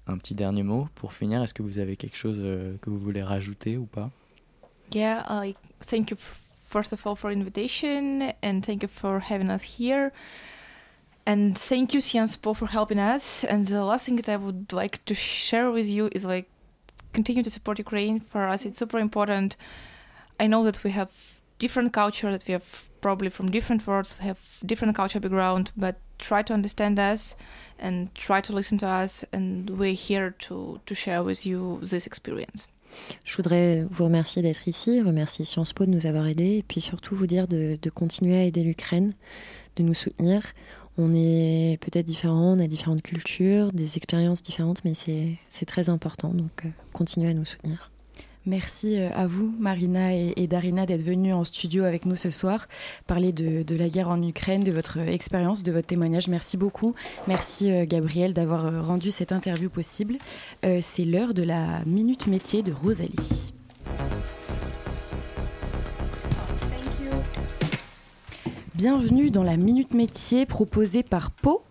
[0.08, 1.44] Un petit dernier mot pour finir.
[1.44, 4.10] Est-ce que vous avez quelque chose euh, que vous voulez rajouter ou pas?
[4.96, 9.78] Yeah, I thank you first of all for invitation and thank you for having us
[9.78, 10.12] here.
[11.28, 13.44] And thank you Sciences Po for helping us.
[13.44, 16.50] And the last thing that I would like to share with you is like
[17.14, 18.22] continue to support Ukraine.
[18.22, 19.58] For us it's super important.
[20.42, 21.10] I know that we have
[21.60, 25.98] different culture, that we have probably from different worlds, we have different culture background, but
[26.18, 27.36] try to understand us
[27.80, 32.08] and try to listen to us and we're here to, to share with you this
[32.08, 32.68] experience.
[33.24, 36.82] Je voudrais vous remercier d'être ici, remercier Sciences Po de nous avoir aidés, et puis
[36.82, 39.14] surtout vous dire de, de continuer à aider l'Ukraine,
[39.76, 40.42] de nous soutenir.
[40.98, 46.34] On est peut-être différents, on a différentes cultures, des expériences différentes, mais c'est très important,
[46.34, 47.91] donc euh, continuez à nous soutenir.
[48.46, 52.68] Merci euh, à vous, Marina et, Darina, d'être venus en studio avec nous ce soir,
[53.06, 56.28] parler de, la guerre en Ukraine, de votre expérience, de votre témoignage.
[56.28, 56.96] Merci beaucoup.
[57.28, 60.18] Merci, euh, Gabriel, d'avoir euh, rendu cette interview possible.
[60.66, 63.54] Euh, C'est l'heure de la Minute Métier de Rosalie.
[68.82, 71.62] Bienvenue dans la Minute Métier proposée par Pau,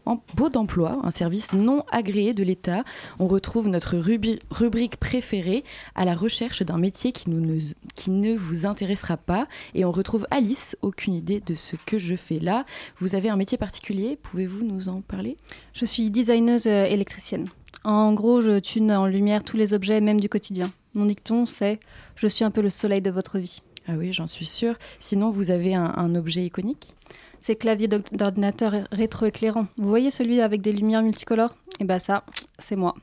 [0.52, 2.84] d'emploi, un service non agréé de l'État.
[3.18, 5.64] On retrouve notre rubrique préférée
[5.96, 7.58] à la recherche d'un métier qui, ne,
[7.96, 9.48] qui ne vous intéressera pas.
[9.74, 12.64] Et on retrouve Alice, aucune idée de ce que je fais là.
[12.98, 15.36] Vous avez un métier particulier, pouvez-vous nous en parler?
[15.72, 17.48] Je suis designeuse euh, électricienne.
[17.82, 20.70] En gros, je tune en lumière tous les objets, même du quotidien.
[20.94, 21.80] Mon dicton, c'est
[22.14, 23.62] Je suis un peu le soleil de votre vie.
[23.92, 24.76] Ah oui, j'en suis sûre.
[25.00, 26.94] Sinon, vous avez un, un objet iconique?
[27.40, 29.66] C'est clavier d'oc- d'ordinateur rétroéclairant.
[29.78, 31.56] Vous voyez celui avec des lumières multicolores?
[31.80, 32.22] Eh ben ça,
[32.58, 32.94] c'est moi.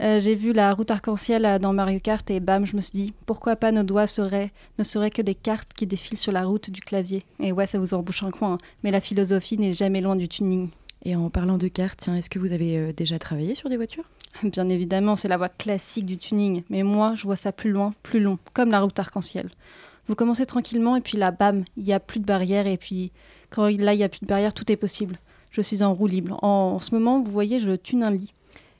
[0.00, 2.92] Euh, J'ai vu la route arc-en-ciel euh, dans Mario Kart et bam, je me suis
[2.98, 6.44] dit pourquoi pas nos doigts seraient, ne seraient que des cartes qui défilent sur la
[6.46, 7.24] route du clavier?
[7.40, 10.28] Et ouais, ça vous embouche un coin, hein, mais la philosophie n'est jamais loin du
[10.28, 10.70] tuning.
[11.04, 13.76] Et en parlant de cartes, tiens, est-ce que vous avez euh, déjà travaillé sur des
[13.76, 14.08] voitures?
[14.44, 17.92] Bien évidemment, c'est la voie classique du tuning, mais moi, je vois ça plus loin,
[18.02, 19.50] plus long, comme la route arc-en-ciel.
[20.08, 23.12] Vous commencez tranquillement et puis là, bam, il n'y a plus de barrière et puis
[23.50, 25.18] quand là, il n'y a plus de barrière, tout est possible.
[25.50, 26.42] Je suis en roue libre.
[26.42, 28.32] En, ce moment, vous voyez, je tune un lit.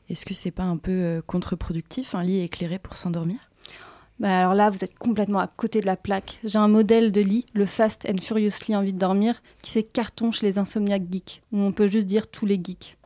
[0.08, 3.36] Est-ce que c'est pas un peu euh, contre-productif, un lit éclairé pour s'endormir?
[4.18, 6.38] Bah alors là, vous êtes complètement à côté de la plaque.
[6.44, 10.32] J'ai un modèle de lit, le Fast and Furiously Envie de dormir, qui fait carton
[10.32, 12.96] chez les insomniaques geeks, où on peut juste dire tous les geeks.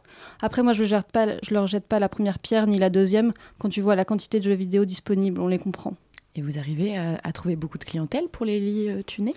[0.42, 3.33] Après, moi, je ne leur jette pas la première pierre ni la deuxième.
[3.59, 5.94] Quand tu vois la quantité de jeux vidéo disponibles, on les comprend.
[6.37, 9.35] Et vous arrivez à, trouver beaucoup de clientèle pour les lits euh, tunés?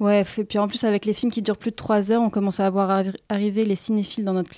[0.00, 2.30] Ouais, et puis en plus, avec les films qui durent plus de 3 heures, on
[2.30, 4.50] commence à avoir arrivé les cinéphiles dans notre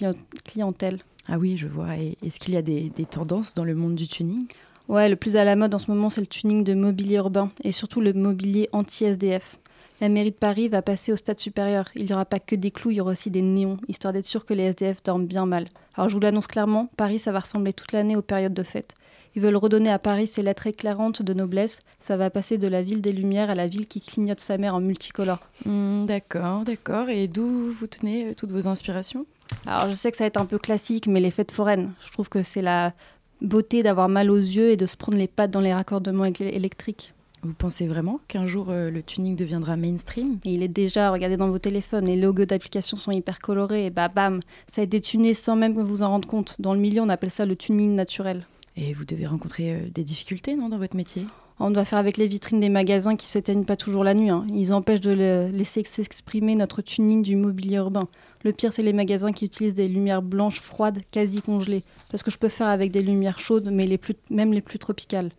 [0.44, 1.00] clientèle.
[1.28, 1.96] Ah oui, je vois.
[1.96, 4.46] Est-ce qu'il y a des tendances dans le monde du tuning?
[4.88, 7.50] Ouais, le plus à la mode en ce moment, c'est le tuning de mobilier urbain
[7.62, 9.58] et surtout le mobilier anti-SDF.
[10.00, 11.88] La mairie de Paris va passer au stade supérieur.
[11.94, 14.26] Il n'y aura pas que des clous, il y aura aussi des néons, histoire d'être
[14.26, 15.66] sûr que les SDF dorment bien mal.
[15.94, 18.94] Alors je vous l'annonce clairement, Paris, ça va ressembler toute l'année aux périodes de fête.
[19.34, 21.80] Ils veulent redonner à Paris ses lettres éclairantes de noblesse.
[22.00, 24.74] Ça va passer de la ville des Lumières à la ville qui clignote sa mère
[24.74, 25.40] en multicolore.
[25.64, 27.08] Hmm, d'accord, d'accord.
[27.08, 29.26] Et d'où vous tenez euh, toutes vos inspirations?
[29.66, 31.92] Alors je sais que ça va être un peu classique, mais les fêtes foraines.
[32.04, 32.92] Je trouve que c'est la
[33.40, 37.12] beauté d'avoir mal aux yeux et de se prendre les pattes dans les raccordements électriques.
[37.44, 40.38] Vous pensez vraiment qu'un jour euh, le tuning deviendra mainstream?
[40.44, 44.06] Il est déjà, regardez dans vos téléphones, les logos d'applications sont hyper colorés, et bah
[44.06, 46.54] bam, ça a été tuné sans même que vous vous en rendre compte.
[46.60, 48.46] Dans le milieu, on appelle ça le tuning naturel.
[48.76, 51.26] Et vous devez rencontrer euh, des difficultés, non, dans votre métier?
[51.58, 54.30] On doit faire avec les vitrines des magasins qui s'éteignent pas toujours la nuit.
[54.30, 54.46] Hein.
[54.52, 58.08] Ils empêchent de laisser s'exprimer notre tuning du mobilier urbain.
[58.42, 61.84] Le pire, c'est les magasins qui utilisent des lumières blanches froides, quasi congelées.
[62.10, 63.86] Parce que je peux faire avec des lumières chaudes, mais
[64.30, 65.30] même les plus tropicales.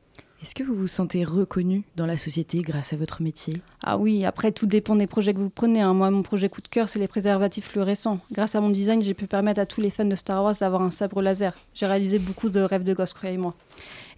[0.43, 3.61] Est-ce que vous vous sentez reconnu dans la société grâce à votre métier?
[3.81, 5.79] Ah oui, après tout dépend des projets que vous prenez.
[5.79, 5.93] Hein.
[5.93, 8.19] Moi, mon projet coup de cœur, c'est les préservatifs fluorescents.
[8.33, 10.81] Grâce à mon design, j'ai pu permettre à tous les fans de Star Wars d'avoir
[10.81, 11.53] un sabre laser.
[11.73, 13.55] J'ai réalisé beaucoup de rêves de gosse, croyez-moi.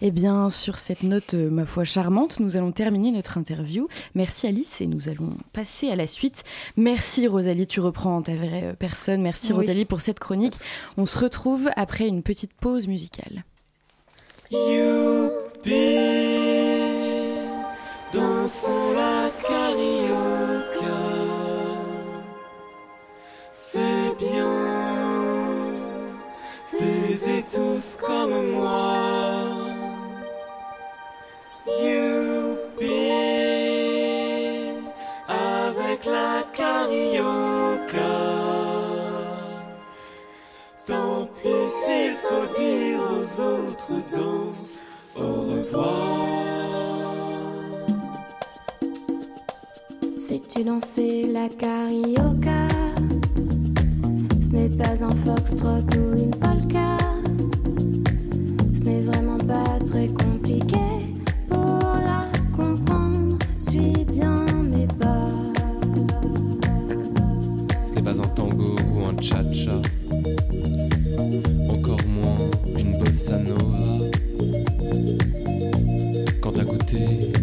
[0.00, 3.86] Eh bien, sur cette note, euh, ma foi, charmante, nous allons terminer notre interview.
[4.16, 6.42] Merci Alice et nous allons passer à la suite.
[6.76, 9.22] Merci Rosalie, tu reprends ta vraie euh, personne.
[9.22, 10.56] Merci Rosalie pour cette chronique.
[10.96, 13.44] On se retrouve après une petite pause musicale.
[18.12, 21.02] Dansons la carioca,
[23.52, 24.54] c'est bien,
[26.70, 28.94] faisez tous comme moi.
[31.66, 33.10] Youpi,
[35.28, 37.05] avec la carioca.
[42.22, 44.82] Faut dire aux autres danse
[45.16, 46.46] au revoir.
[50.56, 52.68] tu dansais la carioca
[54.40, 56.96] Ce n'est pas un foxtrot ou une polka.
[58.74, 59.35] Ce n'est vraiment
[76.96, 77.35] Quand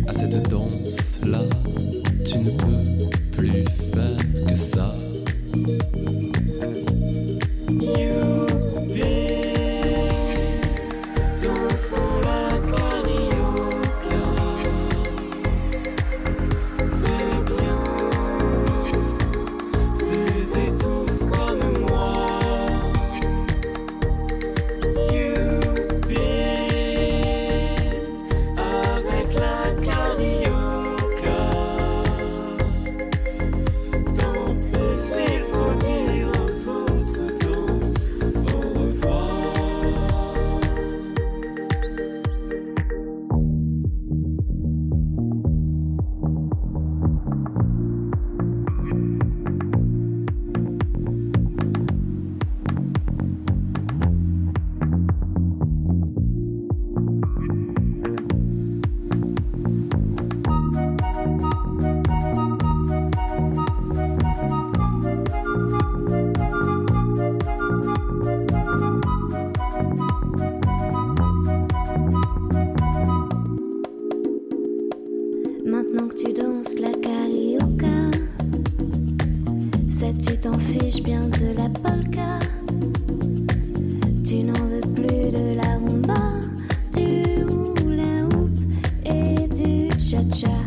[90.32, 90.63] Tous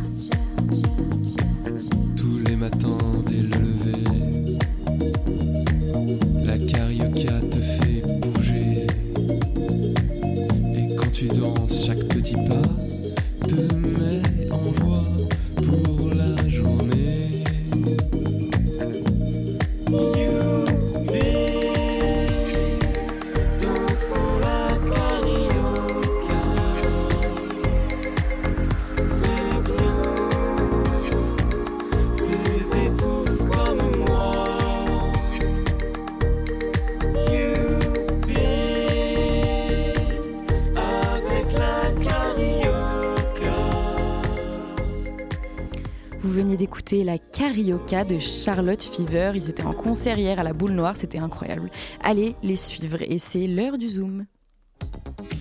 [46.94, 49.32] la Carioca de Charlotte Fever.
[49.34, 51.70] Ils étaient en concert hier à la Boule Noire, c'était incroyable.
[52.02, 54.26] Allez les suivre et c'est l'heure du Zoom.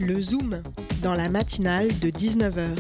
[0.02, 0.64] Le Zoom,
[1.04, 2.76] dans la matinale de 19h.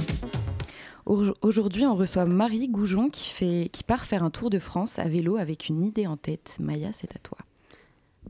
[1.41, 5.07] Aujourd'hui, on reçoit Marie Goujon qui, fait, qui part faire un tour de France à
[5.07, 6.57] vélo avec une idée en tête.
[6.59, 7.37] Maya, c'est à toi.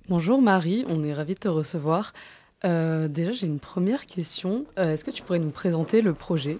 [0.10, 2.14] Bonjour Marie, on est ravis de te recevoir.
[2.66, 4.66] Euh, déjà, j'ai une première question.
[4.78, 6.60] Euh, est-ce que tu pourrais nous présenter le projet?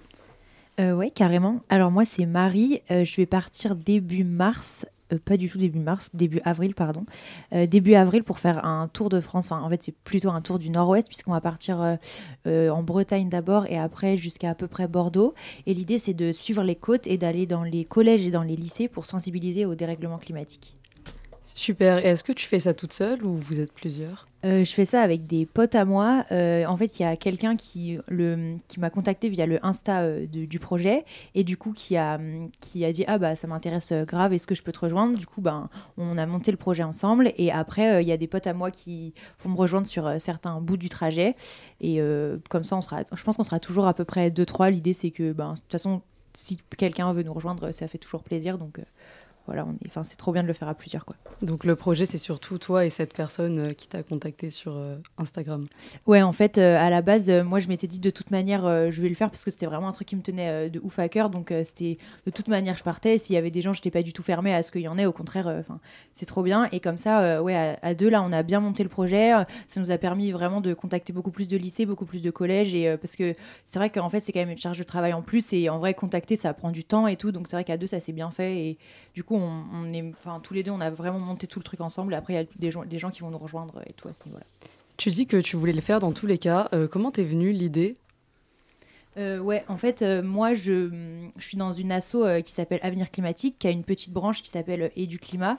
[0.80, 1.60] Euh, Oui, carrément.
[1.68, 2.80] Alors moi, c'est Marie.
[2.90, 7.04] je vais partir début mars euh, pas du tout début mars, début avril, pardon,
[7.52, 9.52] euh, début avril pour faire un tour de France.
[9.52, 11.98] Enfin, en fait, c'est plutôt un tour du nord-ouest, puisqu'on va partir
[12.46, 15.34] euh, en Bretagne d'abord et après jusqu'à à peu près Bordeaux.
[15.66, 18.56] Et l'idée, c'est de suivre les côtes et d'aller dans les collèges et dans les
[18.56, 20.76] lycées pour sensibiliser au dérèglement climatique.
[21.56, 22.04] Super.
[22.04, 24.28] Est-ce que tu fais ça toute seule ou vous êtes plusieurs?
[24.44, 26.26] Euh, je fais ça avec des potes à moi.
[26.30, 27.98] Euh, en fait, il y a quelqu'un qui,
[28.68, 32.20] qui m'a contacté via le Insta euh, du projet et du coup qui a,
[32.60, 35.16] qui a dit Ah bah ça m'intéresse grave, est-ce que je peux te rejoindre?
[35.16, 38.26] Du coup, ben, on a monté le projet ensemble et après, il y a des
[38.26, 41.36] potes à moi qui vont me rejoindre sur certains bouts du trajet.
[41.80, 42.02] Et
[42.50, 44.72] comme ça, on sera, je pense qu'on sera toujours à peu près 2-3.
[44.72, 46.02] L'idée, c'est que ben, de toute façon,
[46.34, 48.58] si quelqu'un veut nous rejoindre, ça fait toujours plaisir.
[48.58, 48.78] Donc
[49.46, 51.04] voilà, on est, enfin, c'est trop bien de le faire à plusieurs.
[51.04, 51.16] Quoi.
[51.42, 54.96] Donc le projet, c'est surtout toi et cette personne euh, qui t'a contacté sur euh,
[55.18, 55.66] Instagram.
[56.06, 59.02] Ouais, en fait, euh, à la base, moi, je m'étais dit de toute manière, je
[59.02, 61.08] vais le faire parce que c'était vraiment un truc qui me tenait de ouf à
[61.08, 61.30] cœur.
[61.30, 63.18] Donc c'était de toute manière, je partais.
[63.18, 64.88] S'il y avait des gens, je n'étais pas du tout fermée à ce qu'il y
[64.88, 65.06] en ait.
[65.06, 65.78] Au contraire, enfin,
[66.12, 66.68] c'est trop bien.
[66.72, 69.32] Et comme ça, ouais, à, deux, là, on a bien monté le projet.
[69.68, 72.74] Ça nous a permis vraiment de contacter beaucoup plus de lycées, beaucoup plus de collèges.
[72.74, 73.34] Et parce que
[73.64, 75.52] c'est vrai qu'en fait, c'est quand même une charge de travail en plus.
[75.52, 77.32] Et en vrai, contacter, ça prend du temps et tout.
[77.32, 78.56] Donc c'est vrai qu'à deux, ça s'est bien fait.
[78.56, 78.78] Et
[79.14, 81.80] du coup, on, est, enfin, tous les deux, on a vraiment monté tout le truc
[81.80, 82.14] ensemble.
[82.14, 84.08] Et après, il y a des gens, des gens qui vont nous rejoindre et tout
[84.08, 84.44] à ce niveau-là.
[84.96, 86.68] Tu dis que tu voulais le faire dans tous les cas.
[86.72, 87.94] Euh, comment t'es venue l'idée?
[89.18, 90.90] Euh, ouais, en fait, euh, moi, je,
[91.36, 94.42] je, suis dans une asso euh, qui s'appelle Avenir Climatique, qui a une petite branche
[94.42, 95.58] qui s'appelle Édu Climat.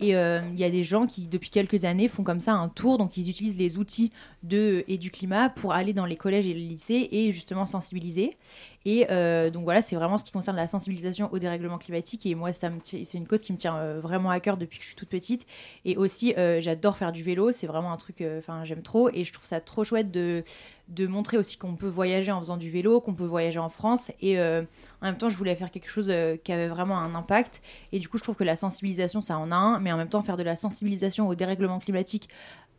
[0.00, 2.98] Et il y a des gens qui, depuis quelques années, font comme ça un tour.
[2.98, 6.66] Donc, ils utilisent les outils de Édu Climat pour aller dans les collèges et les
[6.66, 8.36] lycées et justement sensibiliser.
[8.84, 9.06] Et
[9.50, 12.26] donc, voilà, c'est vraiment ce qui concerne la sensibilisation au dérèglement climatique.
[12.26, 14.96] Et moi, c'est une cause qui me tient vraiment à cœur depuis que je suis
[14.96, 15.46] toute petite.
[15.84, 17.52] Et aussi, j'adore faire du vélo.
[17.52, 19.10] C'est vraiment un truc, enfin, j'aime trop.
[19.10, 20.44] Et je trouve ça trop chouette de
[20.88, 24.10] de montrer aussi qu'on peut voyager en faisant du vélo, qu'on peut voyager en France.
[24.20, 24.62] Et euh,
[25.02, 27.60] en même temps, je voulais faire quelque chose euh, qui avait vraiment un impact.
[27.92, 29.80] Et du coup, je trouve que la sensibilisation, ça en a un.
[29.92, 32.28] En même temps, faire de la sensibilisation au dérèglement climatique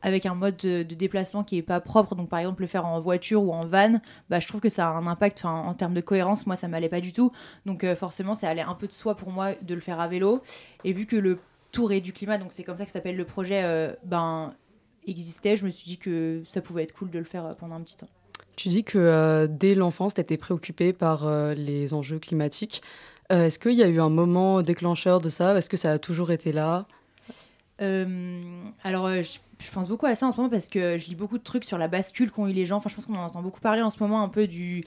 [0.01, 3.01] avec un mode de, déplacement qui est pas propre, donc par exemple le faire en
[3.01, 3.99] voiture ou en van,
[4.29, 6.47] bah, je trouve que ça a un impact en termes de cohérence.
[6.47, 7.33] Moi, ça m'allait pas du tout.
[7.65, 10.07] Donc euh, forcément, ça allait un peu de soi pour moi de le faire à
[10.07, 10.41] vélo.
[10.85, 11.39] Et vu que le
[11.71, 14.55] Tour et du climat, donc c'est comme ça que s'appelle le projet, ben
[15.09, 17.75] existait, je me suis dit que ça pouvait être cool de le faire euh, pendant
[17.75, 18.09] un petit temps.
[18.55, 22.81] Tu dis que euh, dès l'enfance, tu étais préoccupée par euh, les enjeux climatiques.
[23.29, 25.55] Est-ce qu'il y a eu un moment déclencheur de ça?
[25.55, 26.87] Est-ce que ça a toujours été là?
[27.79, 31.43] Alors, je, pense beaucoup à ça en ce moment parce que je lis beaucoup de
[31.43, 32.77] trucs sur la bascule qu'ont eu les gens.
[32.77, 34.83] Enfin, je pense qu'on en entend beaucoup parler en ce moment un peu du,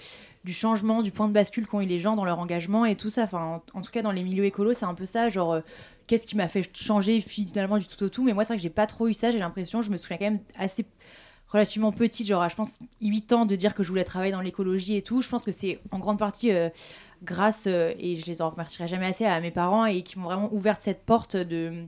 [0.47, 3.23] changement, du point de bascule qu'ont eu les gens dans leur engagement et tout ça.
[3.23, 5.29] Enfin, en, tout cas, dans les milieux écolos, c'est un peu ça.
[5.29, 5.61] Genre,
[6.07, 8.25] qu'est-ce qui m'a fait changer finalement du tout au tout?
[8.25, 9.31] Mais moi, c'est vrai que j'ai pas trop eu ça.
[9.31, 10.85] J'ai l'impression, je me souviens quand même assez
[11.53, 14.97] relativement petite, genre je pense 8 ans de dire que je voulais travailler dans l'écologie
[14.97, 15.21] et tout.
[15.21, 16.71] Je pense que c'est en grande partie euh,
[17.23, 20.25] grâce, euh, et je les en remercierai jamais assez, à mes parents et qui m'ont
[20.25, 21.85] vraiment ouvert cette porte de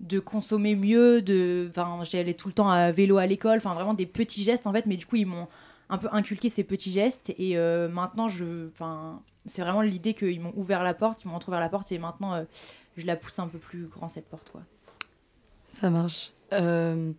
[0.00, 3.94] de consommer mieux, de, enfin, j'allais tout le temps à vélo à l'école, enfin vraiment
[3.94, 5.48] des petits gestes en fait, mais du coup ils m'ont
[5.90, 8.68] un peu inculqué ces petits gestes et euh, maintenant je,
[9.46, 12.44] c'est vraiment l'idée qu'ils m'ont ouvert la porte, ils m'ont ouvert la porte et maintenant
[12.96, 14.50] je la pousse un peu plus grand cette porte.
[14.50, 14.62] Quoi.
[15.68, 16.32] Ça marche.
[16.52, 17.12] Euh,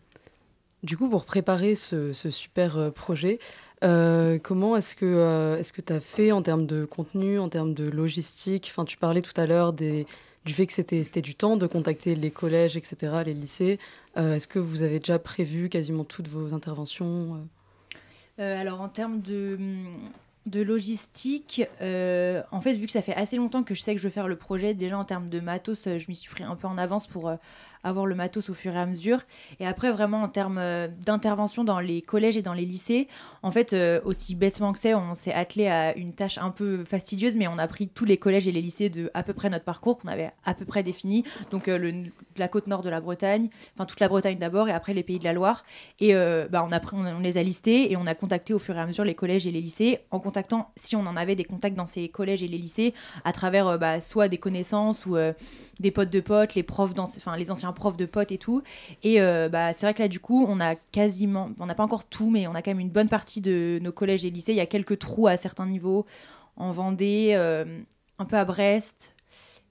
[0.83, 3.39] du coup, pour préparer ce, super euh, projet,
[3.83, 7.73] euh, comment est-ce que est-ce que tu as fait en termes de contenu, en termes
[7.73, 8.67] de logistique?
[8.71, 10.05] Enfin, tu parlais tout à l'heure des
[10.45, 13.79] du fait que c'était du temps de contacter les collèges, etc., les lycées.
[14.15, 17.47] est-ce que vous avez déjà prévu quasiment toutes vos interventions
[18.37, 19.57] Alors, en termes de,
[20.49, 24.01] de logistique, euh, en fait, vu que ça fait assez longtemps que je sais que
[24.01, 26.43] je veux faire le projet, déjà en termes de matos, euh, je m'y suis pris
[26.43, 27.35] un peu en avance pour euh,
[27.83, 29.19] avoir le matos au fur et à mesure.
[29.59, 33.07] Et après, vraiment, en termes euh, d'intervention dans les collèges et dans les lycées,
[33.41, 36.83] en fait, euh, aussi bêtement que c'est, on s'est attelé à une tâche un peu
[36.83, 39.49] fastidieuse, mais on a pris tous les collèges et les lycées de à peu près
[39.49, 41.23] notre parcours qu'on avait à peu près défini.
[41.51, 42.03] Donc, euh,
[42.37, 45.19] la côte nord de la Bretagne, enfin, toute la Bretagne d'abord, et après les pays
[45.19, 45.63] de la Loire.
[45.99, 48.79] Et bah, on, a on, les a listés et on a contacté au fur et
[48.79, 51.75] à mesure les collèges et les lycées en contactant, si on en avait des contacts
[51.75, 55.17] dans ces collèges et les lycées, à travers bah, soit des connaissances ou
[55.79, 58.63] des potes de potes, les profs, enfin, les anciens prof de potes et tout.
[59.03, 61.83] Et euh, bah, c'est vrai que là, du coup, on a quasiment, on n'a pas
[61.83, 64.53] encore tout, mais on a quand même une bonne partie de nos collèges et lycées.
[64.53, 66.05] Il y a quelques trous à certains niveaux
[66.57, 67.65] en Vendée, euh,
[68.19, 69.15] un peu à Brest.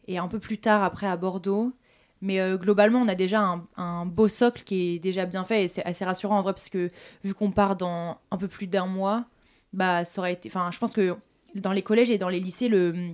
[0.06, 1.72] et un peu plus tard après à Bordeaux.
[2.20, 5.64] Mais euh, globalement, on a déjà un, un, beau socle qui est déjà bien fait
[5.64, 6.90] et c'est assez rassurant en vrai parce que
[7.24, 9.26] vu qu'on part dans un peu plus d'un mois,
[9.72, 10.48] bah ça aurait été.
[10.48, 11.16] Enfin, je pense que
[11.54, 13.12] dans les collèges et dans les lycées, le,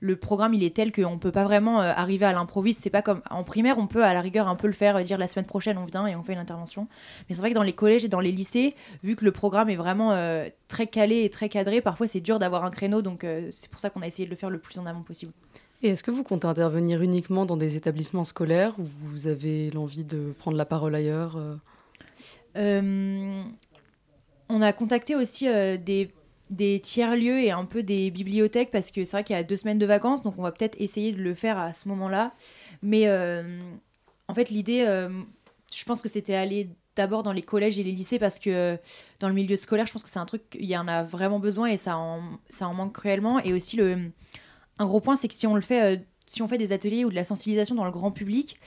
[0.00, 2.80] le programme il est tel qu'on peut pas vraiment euh, arriver à l'improviste.
[2.82, 5.02] C'est pas comme en primaire, on peut à la rigueur un peu le faire, euh,
[5.02, 6.88] dire la semaine prochaine on vient et on fait une intervention.
[7.28, 8.74] Mais c'est vrai que dans les collèges et dans les lycées,
[9.04, 12.38] vu que le programme est vraiment euh, très calé et très cadré, parfois c'est dur
[12.38, 13.02] d'avoir un créneau.
[13.02, 15.32] Donc c'est pour ça qu'on a essayé de le faire le plus en amont possible.
[15.82, 20.04] Et est-ce que vous comptez intervenir uniquement dans des établissements scolaires ou vous avez l'envie
[20.04, 21.38] de prendre la parole ailleurs
[22.54, 23.42] On
[24.48, 26.10] a contacté aussi des
[26.50, 29.56] des tiers-lieux et un peu des bibliothèques parce que c'est vrai qu'il y a deux
[29.56, 32.34] semaines de vacances, donc on va peut-être essayer de le faire à ce moment-là.
[32.82, 33.60] Mais euh,
[34.28, 35.08] en fait, l'idée, euh,
[35.72, 38.76] je pense que c'était aller d'abord dans les collèges et les lycées parce que
[39.20, 41.38] dans le milieu scolaire, je pense que c'est un truc, il y en a vraiment
[41.38, 42.20] besoin et ça en,
[42.74, 43.38] manque cruellement.
[43.40, 44.10] Et aussi, le,
[44.78, 47.04] un gros point, c'est que si on le fait, euh, si on fait des ateliers
[47.04, 48.58] ou de la sensibilisation dans le grand public,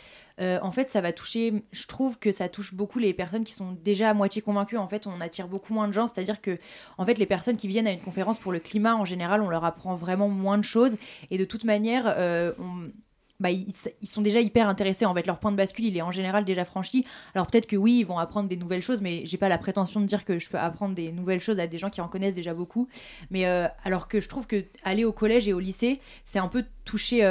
[0.42, 1.64] euh, en fait, ça va toucher.
[1.72, 4.78] Je trouve que ça touche beaucoup les personnes qui sont déjà à moitié convaincues.
[4.78, 6.08] En fait, on attire beaucoup moins de gens.
[6.08, 6.58] C'est-à-dire que,
[6.98, 9.50] en fait, les personnes qui viennent à une conférence pour le climat, en général, on
[9.50, 10.98] leur apprend vraiment moins de choses.
[11.30, 12.52] Et de toute manière, euh,
[13.40, 15.06] bah, ils, sont déjà hyper intéressés.
[15.06, 17.06] En fait, leur point de bascule, il est en général déjà franchi.
[17.36, 20.02] Alors peut-être que oui, ils vont apprendre des nouvelles choses, mais j'ai pas la prétention
[20.02, 22.36] de dire que je peux apprendre des nouvelles choses à des gens qui en connaissent
[22.36, 22.88] déjà beaucoup.
[23.30, 26.48] Mais euh, alors que je trouve que aller au collège et au lycée, c'est un
[26.48, 27.22] peu toucher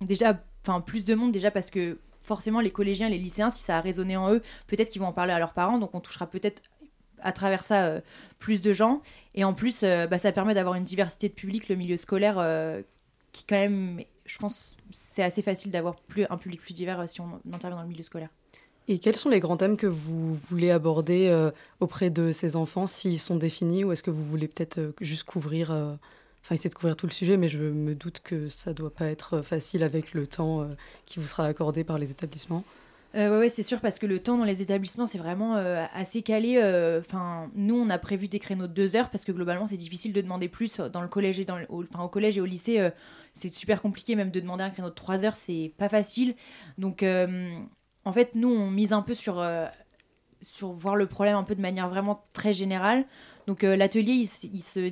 [0.00, 3.78] déjà, enfin plus de monde déjà parce que forcément les collégiens, les lycéens, si ça
[3.78, 6.26] a résonné en eux, peut-être qu'ils vont en parler à leurs parents, donc on touchera
[6.26, 6.62] peut-être
[7.22, 8.00] à travers ça euh,
[8.38, 9.00] plus de gens.
[9.34, 12.36] Et en plus, euh, bah, ça permet d'avoir une diversité de public, le milieu scolaire,
[12.38, 12.82] euh,
[13.32, 17.20] qui quand même, je pense, c'est assez facile d'avoir plus, un public plus divers si
[17.20, 18.28] on intervient dans le milieu scolaire.
[18.88, 23.20] Et quels sont les grands thèmes que vous voulez aborder auprès de ces enfants, s'ils
[23.20, 25.72] sont définis, ou est-ce que vous voulez peut-être juste couvrir
[26.42, 29.06] enfin essayer de couvrir tout le sujet, mais je me doute que ça doit pas
[29.06, 30.68] être facile avec le temps euh,
[31.06, 32.64] qui vous sera accordé par les établissements.
[33.14, 36.22] Euh, ouais, c'est sûr, parce que le temps dans les établissements, c'est vraiment euh, assez
[36.22, 36.56] calé.
[36.56, 39.76] Euh, enfin, nous, on a prévu des créneaux de deux heures, parce que globalement, c'est
[39.76, 42.90] difficile de demander plus dans le collège et dans au, au collège et au lycée.
[43.32, 46.34] c'est super compliqué, même de demander un créneau de trois heures, c'est pas facile.
[46.78, 47.04] Donc,
[48.04, 49.44] en fait, nous, on mise un peu sur,
[50.40, 53.04] sur voir le problème un peu de manière vraiment très générale.
[53.46, 54.12] Donc, l'atelier,
[54.52, 54.90] il se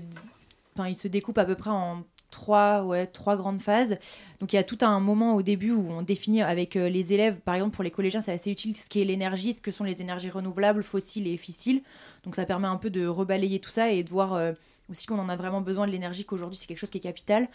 [0.88, 3.98] il se découpe à peu près en trois, ouais, trois grandes phases.
[4.38, 7.12] Donc il y a tout un moment au début où on définit avec euh, les
[7.12, 9.70] élèves, par exemple pour les collégiens, c'est assez utile ce qui est l'énergie, ce que
[9.70, 11.82] sont les énergies renouvelables, fossiles et fissiles.
[12.24, 14.52] Donc ça permet un peu de rebalayer tout ça et de voir euh,
[14.88, 17.48] aussi qu'on en a vraiment besoin de l'énergie, qu'aujourd'hui c'est quelque chose qui est capital.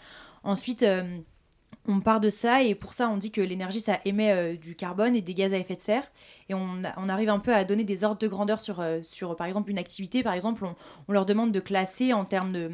[0.44, 1.18] Ensuite, euh,
[1.88, 5.14] on part de ça et pour ça on dit que l'énergie ça émet du carbone
[5.14, 6.10] et des gaz à effet de serre
[6.48, 9.46] et on, on, arrive un peu à donner des ordres de grandeur sur, sur par
[9.46, 10.74] exemple une activité par exemple on,
[11.06, 12.72] on leur demande de classer en termes de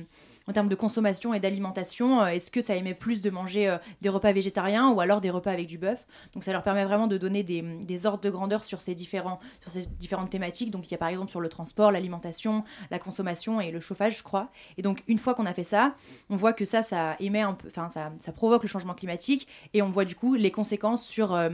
[0.49, 3.79] en termes de consommation et d'alimentation, euh, est-ce que ça émet plus de manger euh,
[4.01, 6.07] des repas végétariens ou alors des repas avec du bœuf?
[6.35, 9.71] Donc ça leur permet vraiment de donner des, ordres de grandeur sur ces, différents, sur
[9.71, 10.71] ces différentes thématiques.
[10.71, 14.19] Donc il y a par exemple sur le transport, l'alimentation, la consommation et le chauffage,
[14.19, 14.51] je crois.
[14.77, 15.95] Et donc une fois qu'on a fait ça,
[16.31, 19.83] on voit que ça, ça émet un peu, enfin ça, provoque le changement climatique et
[19.83, 21.51] on voit du coup les conséquences sur euh,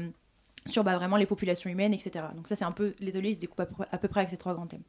[0.66, 2.26] sur bah, vraiment les populations humaines, etc.
[2.36, 4.54] Donc ça, c'est un peu, les il se découpe à peu près avec ces trois
[4.54, 4.82] grands thèmes.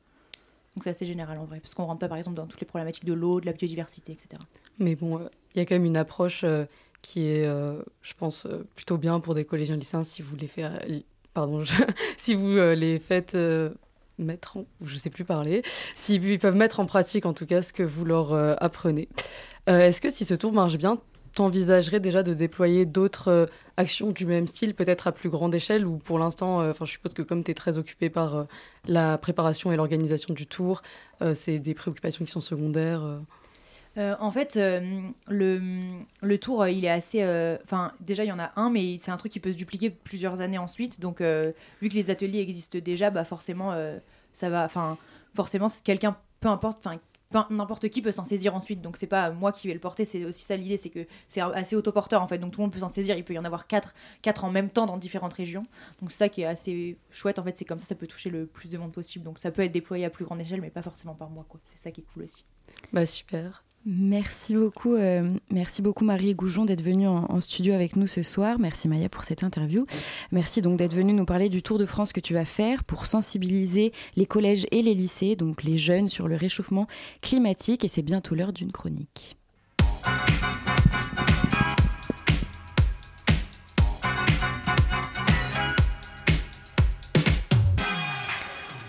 [0.76, 2.68] Donc c'est assez général en vrai, parce qu'on rentre pas par exemple dans toutes les
[2.68, 4.42] problématiques de l'eau, de la biodiversité, etc.
[4.78, 6.66] Mais bon, euh, il y a quand même une approche euh,
[7.02, 10.50] qui est, euh, je pense, plutôt bien pour des collégiens lycéens si vous les
[12.18, 13.38] si vous les faites
[14.18, 15.64] mettre en, je sais plus parler,
[15.96, 19.08] s'ils peuvent mettre en pratique en tout cas ce que vous leur apprenez.
[19.68, 21.00] Est-ce que si ce tour marche bien,
[21.40, 23.46] t'envisagerais déjà de déployer d'autres euh,
[23.78, 26.92] actions du même style, peut-être à plus grande échelle, ou pour l'instant, euh, enfin, je
[26.92, 28.44] suppose que comme tu es très occupé par euh,
[28.86, 30.82] la préparation et l'organisation du tour,
[31.34, 33.04] c'est des préoccupations qui sont secondaires
[33.98, 35.62] en fait, le,
[36.22, 37.22] le, tour, il est assez.
[37.66, 39.90] Enfin, déjà, il y en a un, mais c'est un truc qui peut se dupliquer
[39.90, 41.02] plusieurs années ensuite.
[41.02, 43.76] Donc, vu que les ateliers existent déjà, bah forcément,
[44.32, 44.64] ça va.
[44.64, 44.98] Enfin,
[45.36, 46.98] forcément, quelqu'un, peu importe, enfin,
[47.50, 48.82] n'importe qui peut s'en saisir ensuite.
[48.82, 51.42] Donc c'est pas moi qui vais le porter, c'est aussi ça l'idée, c'est que c'est
[51.42, 52.38] assez autoporteur en fait.
[52.38, 53.18] Donc tout le monde peut s'en saisir.
[53.18, 55.66] Il peut y en avoir quatre, quatre en même temps dans différentes régions.
[56.02, 57.58] Donc c'est ça qui est assez chouette en fait.
[57.58, 59.24] C'est comme ça, ça peut toucher le plus de monde possible.
[59.26, 61.60] Donc ça peut être déployé à plus grande échelle, mais pas forcément par moi quoi.
[61.66, 62.44] C'est ça qui est cool aussi.
[62.94, 63.64] Bah super.
[63.92, 68.60] Merci beaucoup, euh, merci beaucoup Marie Goujon d'être venue en, studio avec nous ce soir.
[68.60, 69.88] Merci Maya pour cette interview.
[70.32, 73.08] Merci donc d'être venue nous parler du Tour de France que tu vas faire pour
[73.08, 76.86] sensibiliser les collèges et les lycées, donc les jeunes, sur le réchauffement
[77.24, 77.84] climatique.
[77.84, 79.38] Et c'est bientôt l'heure d'une chronique.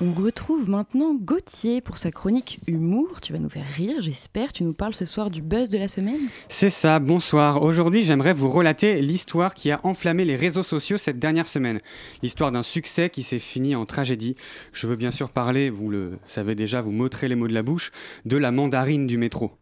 [0.03, 3.21] On retrouve maintenant Gauthier pour sa chronique humour.
[3.21, 4.51] Tu vas nous faire rire, j'espère.
[4.51, 6.21] Tu nous parles ce soir du buzz de la semaine?
[6.49, 7.63] C'est ça, bonsoir.
[7.63, 11.81] Aujourd'hui, j'aimerais vous relater l'histoire qui a enflammé les réseaux sociaux cette dernière semaine.
[12.23, 14.37] L'histoire d'un succès qui s'est fini en tragédie.
[14.73, 17.63] Je veux bien sûr parler, vous le savez déjà, vous m'ôterez les mots de la
[17.63, 17.93] bouche,
[18.25, 19.53] de la mandarine du métro.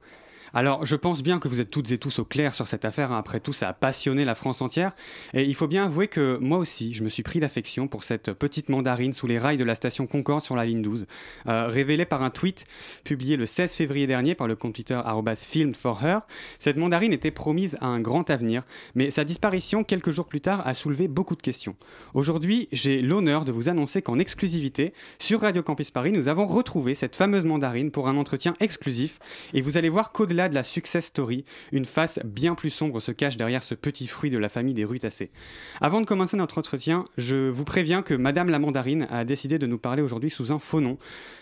[0.54, 3.12] Alors, je pense bien que vous êtes toutes et tous au clair sur cette affaire.
[3.12, 3.18] Hein.
[3.18, 4.92] Après tout, ça a passionné la France entière.
[5.34, 8.32] Et il faut bien avouer que moi aussi, je me suis pris d'affection pour cette
[8.32, 11.06] petite mandarine sous les rails de la station Concorde sur la ligne 12,
[11.48, 12.64] euh, révélée par un tweet
[13.04, 15.00] publié le 16 février dernier par le compte Twitter
[15.36, 16.20] Filmed for Her.
[16.58, 18.62] Cette mandarine était promise à un grand avenir,
[18.94, 21.76] mais sa disparition quelques jours plus tard a soulevé beaucoup de questions.
[22.14, 26.94] Aujourd'hui, j'ai l'honneur de vous annoncer qu'en exclusivité, sur Radio Campus Paris, nous avons retrouvé
[26.94, 29.18] cette fameuse mandarine pour un entretien exclusif.
[29.54, 33.10] Et vous allez voir qu'au-delà de la success story, une face bien plus sombre se
[33.10, 35.32] cache derrière ce petit fruit de la famille des rutacées.
[35.80, 39.66] Avant de commencer notre entretien, je vous préviens que Madame la Mandarine a décidé de
[39.66, 40.98] nous parler aujourd'hui sous un faux nom.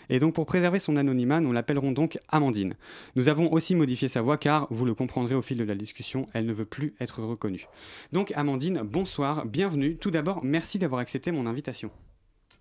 [0.09, 2.73] Et donc pour préserver son anonymat, nous l'appellerons donc Amandine.
[3.15, 6.27] Nous avons aussi modifié sa voix car, vous le comprendrez au fil de la discussion,
[6.33, 7.67] elle ne veut plus être reconnue.
[8.13, 9.97] Donc Amandine, bonsoir, bienvenue.
[9.97, 11.91] Tout d'abord, merci d'avoir accepté mon invitation.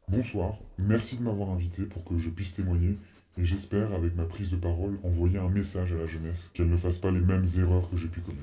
[0.09, 2.97] Bonsoir, merci de m'avoir invité pour que je puisse témoigner
[3.39, 6.77] et j'espère, avec ma prise de parole, envoyer un message à la jeunesse, qu'elle ne
[6.77, 8.43] fasse pas les mêmes erreurs que j'ai pu commettre.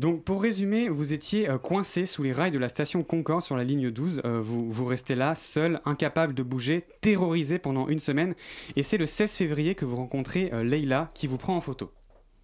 [0.00, 3.54] Donc pour résumer, vous étiez euh, coincé sous les rails de la station Concorde sur
[3.54, 4.22] la ligne 12.
[4.24, 8.34] Euh, vous, vous restez là, seul, incapable de bouger, terrorisé pendant une semaine.
[8.76, 11.92] Et c'est le 16 février que vous rencontrez euh, Leila qui vous prend en photo.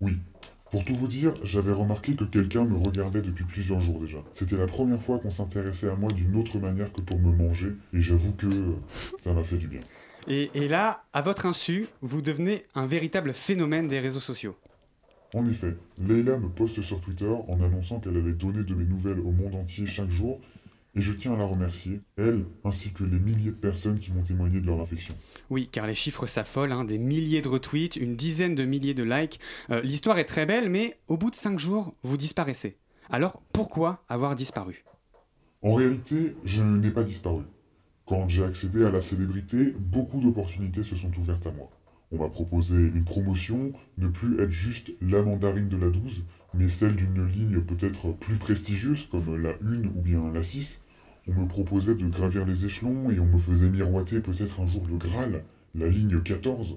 [0.03, 0.18] Oui.
[0.70, 4.18] Pour tout vous dire, j'avais remarqué que quelqu'un me regardait depuis plusieurs jours déjà.
[4.34, 7.72] C'était la première fois qu'on s'intéressait à moi d'une autre manière que pour me manger.
[7.94, 8.49] Et j'avoue que
[9.18, 9.80] ça m'a fait du bien.
[10.28, 14.56] Et, là, à votre insu, vous devenez un véritable phénomène des réseaux sociaux.
[15.34, 19.20] En effet, Leila me poste sur Twitter en annonçant qu'elle allait donner de mes nouvelles
[19.20, 20.40] au monde entier chaque jour,
[20.94, 24.22] et je tiens à la remercier, elle, ainsi que les milliers de personnes qui m'ont
[24.22, 25.14] témoigné de leur affection.
[25.50, 29.02] Oui, car les chiffres s'affolent, hein, des milliers de retweets, une dizaine de milliers de
[29.02, 29.38] likes.
[29.70, 32.78] Euh, l'histoire est très belle, mais au bout de cinq jours, vous disparaissez.
[33.10, 34.84] Alors pourquoi avoir disparu?
[35.62, 37.42] En réalité, je n'ai pas disparu.
[38.07, 41.68] Quand j'ai accédé à la célébrité, beaucoup d'opportunités se sont ouvertes à moi.
[42.12, 46.22] On m'a proposé une promotion, ne plus être juste la mandarine de la 12,
[46.54, 50.82] mais celle d'une ligne peut-être plus prestigieuse comme la 1 ou bien la 6.
[51.26, 54.86] On me proposait de gravir les échelons et on me faisait miroiter peut-être un jour
[54.88, 55.42] le Graal,
[55.74, 56.76] la ligne 14.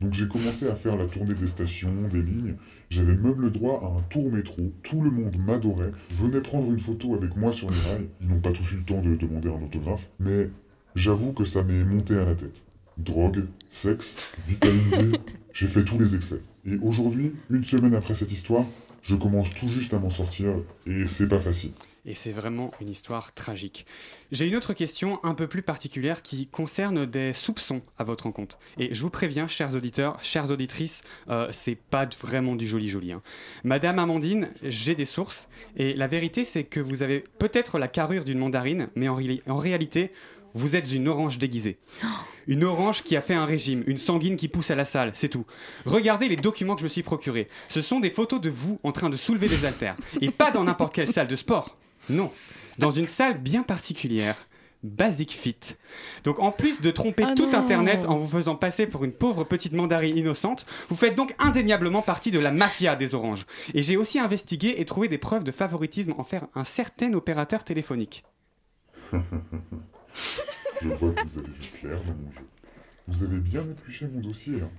[0.00, 2.54] Donc j'ai commencé à faire la tournée des stations, des lignes.
[2.88, 4.72] J'avais même le droit à un tour métro.
[4.82, 8.08] Tout le monde m'adorait, venait prendre une photo avec moi sur les rails.
[8.22, 10.48] Ils n'ont pas tous eu le temps de demander un autographe, mais
[10.94, 12.62] J'avoue que ça m'est monté à la tête.
[12.98, 14.16] Drogue, sexe,
[14.46, 15.16] vitamine B,
[15.54, 16.42] j'ai fait tous les excès.
[16.66, 18.64] Et aujourd'hui, une semaine après cette histoire,
[19.02, 20.50] je commence tout juste à m'en sortir
[20.86, 21.70] et c'est pas facile.
[22.06, 23.86] Et c'est vraiment une histoire tragique.
[24.32, 28.58] J'ai une autre question un peu plus particulière qui concerne des soupçons à votre encontre.
[28.78, 33.12] Et je vous préviens, chers auditeurs, chères auditrices, euh, c'est pas vraiment du joli joli.
[33.12, 33.22] Hein.
[33.64, 38.24] Madame Amandine, j'ai des sources, et la vérité c'est que vous avez peut-être la carrure
[38.24, 40.12] d'une mandarine, mais en, en réalité,
[40.54, 41.78] vous êtes une orange déguisée.
[42.46, 45.28] Une orange qui a fait un régime, une sanguine qui pousse à la salle, c'est
[45.28, 45.46] tout.
[45.84, 47.46] Regardez les documents que je me suis procurés.
[47.68, 49.96] Ce sont des photos de vous en train de soulever des haltères.
[50.20, 51.76] Et pas dans n'importe quelle salle de sport.
[52.08, 52.32] Non.
[52.78, 54.36] Dans une salle bien particulière.
[54.82, 55.76] Basic Fit.
[56.24, 59.44] Donc en plus de tromper ah tout Internet en vous faisant passer pour une pauvre
[59.44, 63.44] petite mandarine innocente, vous faites donc indéniablement partie de la mafia des oranges.
[63.74, 68.24] Et j'ai aussi investigué et trouvé des preuves de favoritisme envers un certain opérateur téléphonique.
[70.82, 72.46] Je vois que vous avez vu clair dans mon jeu.
[73.08, 74.60] Vous avez bien épluché mon dossier.
[74.62, 74.70] Hein.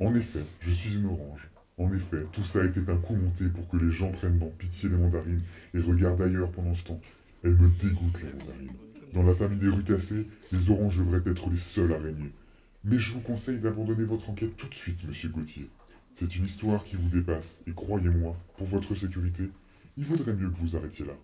[0.00, 1.48] En effet, je suis une orange.
[1.78, 4.88] En effet, tout ça était un coup monté pour que les gens prennent en pitié
[4.88, 5.42] les mandarines
[5.74, 7.00] et regardent ailleurs pendant ce temps.
[7.44, 8.76] Elles me dégoûtent, les mandarines.
[9.12, 12.32] Dans la famille des rutacées, les oranges devraient être les seuls à régner.
[12.84, 15.68] Mais je vous conseille d'abandonner votre enquête tout de suite, monsieur Gauthier.
[16.16, 19.50] C'est une histoire qui vous dépasse, et croyez-moi, pour votre sécurité,
[19.96, 21.14] il vaudrait mieux que vous arrêtiez là.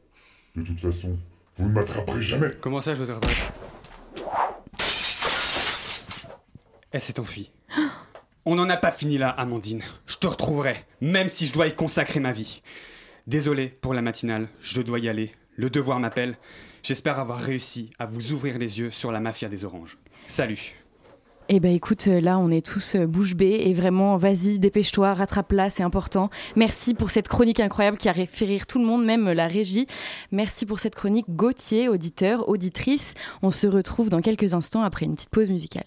[0.54, 1.16] De toute façon,
[1.56, 3.36] vous ne m'attraperez jamais Comment ça, je vous attraperai
[6.90, 7.50] Elle s'est enfuie.
[8.44, 9.82] On n'en a pas fini là, Amandine.
[10.06, 12.62] Je te retrouverai, même si je dois y consacrer ma vie.
[13.26, 15.30] Désolé pour la matinale, je dois y aller.
[15.56, 16.36] Le devoir m'appelle.
[16.82, 19.98] J'espère avoir réussi à vous ouvrir les yeux sur la mafia des oranges.
[20.26, 20.81] Salut
[21.54, 25.12] eh ben écoute, euh, là on est tous euh, bouche bée et vraiment vas-y, dépêche-toi,
[25.12, 26.30] rattrape-la, c'est important.
[26.56, 29.86] Merci pour cette chronique incroyable qui a fait rire tout le monde, même la régie.
[30.30, 33.12] Merci pour cette chronique Gauthier, auditeur, auditrice.
[33.42, 35.84] On se retrouve dans quelques instants après une petite pause musicale.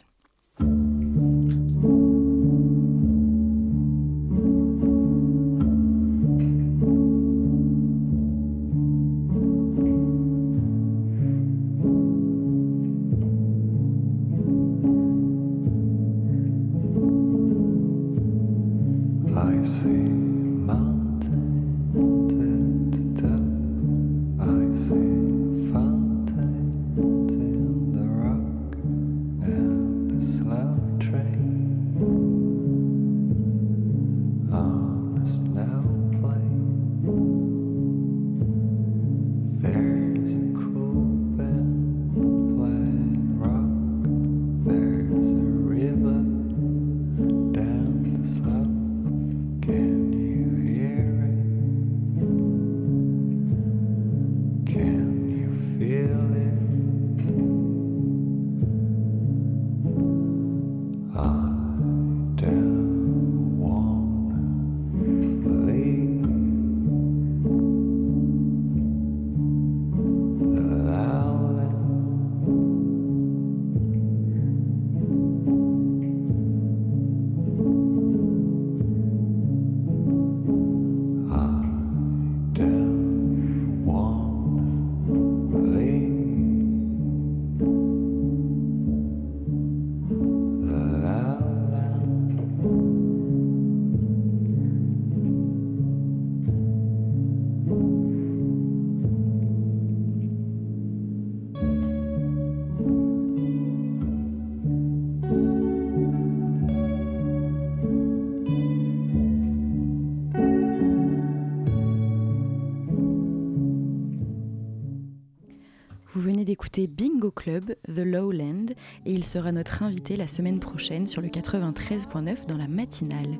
[117.35, 118.67] Club, The Lowland,
[119.05, 123.37] et il sera notre invité la semaine prochaine sur le 93.9 dans la matinale.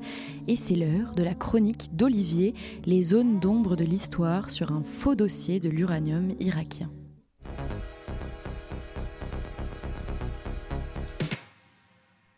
[0.48, 2.54] Et c'est l'heure de la chronique d'Olivier,
[2.86, 6.92] les zones d'ombre de l'histoire sur un faux dossier de l'uranium irakien.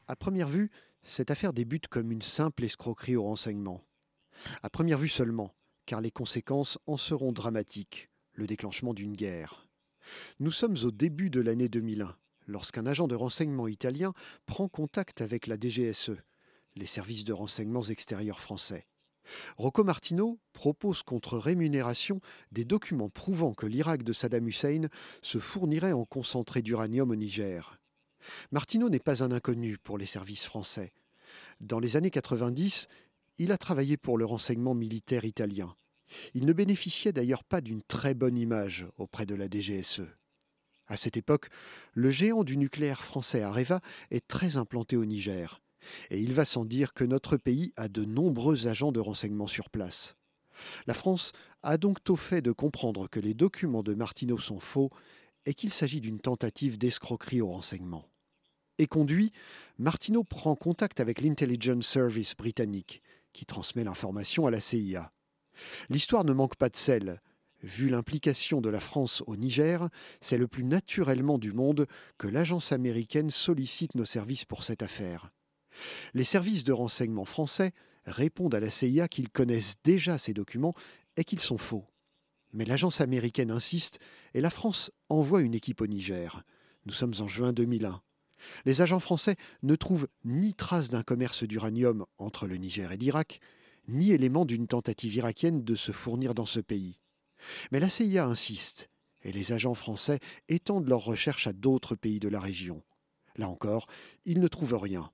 [0.08, 3.82] À première vue, cette affaire débute comme une simple escroquerie au renseignement.
[4.64, 5.54] À première vue seulement,
[5.86, 9.67] car les conséquences en seront dramatiques, le déclenchement d'une guerre.
[10.40, 12.16] Nous sommes au début de l'année 2001,
[12.48, 14.14] lorsqu'un agent de renseignement italien
[14.46, 16.12] prend contact avec la DGSE,
[16.76, 18.88] les services de renseignements extérieurs français.
[19.58, 24.88] Rocco Martino propose contre rémunération des documents prouvant que l'Irak de Saddam Hussein
[25.22, 27.80] se fournirait en concentré d'uranium au Niger.
[28.52, 30.94] Martino n'est pas un inconnu pour les services français.
[31.60, 32.88] Dans les années 90,
[33.38, 35.76] il a travaillé pour le renseignement militaire italien.
[36.34, 40.04] Il ne bénéficiait d'ailleurs pas d'une très bonne image auprès de la DGSE.
[40.88, 41.50] À cette époque,
[41.94, 45.62] le géant du nucléaire français Areva est très implanté au Niger,
[46.10, 49.70] et il va sans dire que notre pays a de nombreux agents de renseignement sur
[49.70, 50.16] place.
[50.88, 54.90] La France a donc tôt fait de comprendre que les documents de Martineau sont faux
[55.46, 58.10] et qu'il s'agit d'une tentative d'escroquerie au renseignement.
[58.80, 59.32] Et conduit,
[59.78, 63.02] Martineau prend contact avec l'Intelligence Service britannique,
[63.34, 65.12] qui transmet l'information à la CIA.
[65.90, 67.22] L'histoire ne manque pas de sel.
[67.64, 69.90] Vu l'implication de la France au Niger,
[70.22, 71.88] c'est le plus naturellement du monde
[72.18, 75.32] que l'agence américaine sollicite nos services pour cette affaire.
[76.14, 77.72] Les services de renseignement français
[78.06, 80.74] répondent à la CIA qu'ils connaissent déjà ces documents
[81.18, 81.86] et qu'ils sont faux.
[82.54, 84.00] Mais l'agence américaine insiste
[84.34, 86.44] et la France envoie une équipe au Niger.
[86.86, 88.02] Nous sommes en juin 2001.
[88.66, 93.42] Les agents français ne trouvent ni trace d'un commerce d'uranium entre le Niger et l'Irak,
[93.88, 96.98] ni élément d'une tentative irakienne de se fournir dans ce pays.
[97.72, 98.90] Mais la CIA insiste,
[99.24, 102.84] et les agents français étendent leurs recherches à d'autres pays de la région.
[103.36, 103.86] Là encore,
[104.26, 105.12] ils ne trouvent rien.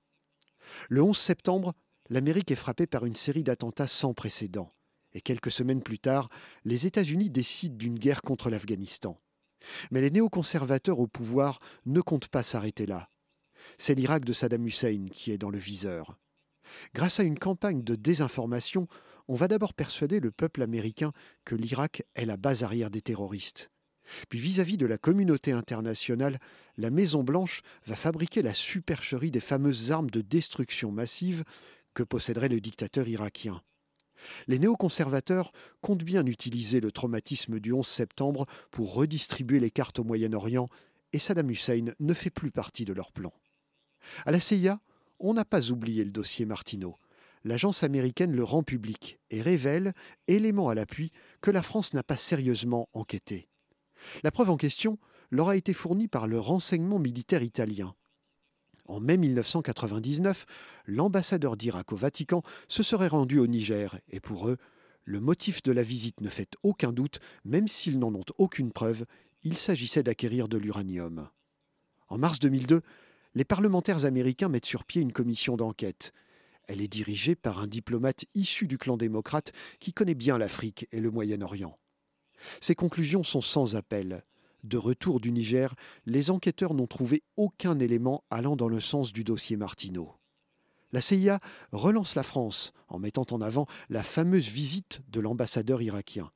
[0.88, 1.74] Le 11 septembre,
[2.08, 4.70] l'Amérique est frappée par une série d'attentats sans précédent,
[5.12, 6.28] et quelques semaines plus tard,
[6.64, 9.16] les États-Unis décident d'une guerre contre l'Afghanistan.
[9.90, 13.08] Mais les néoconservateurs au pouvoir ne comptent pas s'arrêter là.
[13.78, 16.18] C'est l'Irak de Saddam Hussein qui est dans le viseur.
[16.94, 18.88] Grâce à une campagne de désinformation,
[19.28, 21.12] on va d'abord persuader le peuple américain
[21.44, 23.70] que l'Irak est la base arrière des terroristes.
[24.28, 26.38] Puis vis-à-vis de la communauté internationale,
[26.76, 31.44] la Maison-Blanche va fabriquer la supercherie des fameuses armes de destruction massive
[31.94, 33.62] que posséderait le dictateur irakien.
[34.46, 40.04] Les néoconservateurs comptent bien utiliser le traumatisme du 11 septembre pour redistribuer les cartes au
[40.04, 40.66] Moyen-Orient,
[41.12, 43.32] et Saddam Hussein ne fait plus partie de leur plan.
[44.26, 44.80] À la CIA,
[45.18, 46.96] on n'a pas oublié le dossier Martineau.
[47.44, 49.92] L'agence américaine le rend public et révèle,
[50.28, 51.12] élément à l'appui,
[51.42, 53.46] que la France n'a pas sérieusement enquêté.
[54.22, 54.98] La preuve en question
[55.30, 57.94] leur a été fournie par le renseignement militaire italien.
[58.86, 60.46] En mai 1999,
[60.86, 64.58] l'ambassadeur d'Irak au Vatican se serait rendu au Niger et pour eux,
[65.04, 69.04] le motif de la visite ne fait aucun doute, même s'ils n'en ont aucune preuve,
[69.42, 71.28] il s'agissait d'acquérir de l'uranium.
[72.08, 72.82] En mars 2002,
[73.34, 76.12] les parlementaires américains mettent sur pied une commission d'enquête.
[76.66, 81.00] Elle est dirigée par un diplomate issu du clan démocrate qui connaît bien l'Afrique et
[81.00, 81.78] le Moyen-Orient.
[82.60, 84.24] Ses conclusions sont sans appel.
[84.62, 85.74] De retour du Niger,
[86.06, 90.14] les enquêteurs n'ont trouvé aucun élément allant dans le sens du dossier Martineau.
[90.92, 91.40] La CIA
[91.72, 96.30] relance la France en mettant en avant la fameuse visite de l'ambassadeur irakien.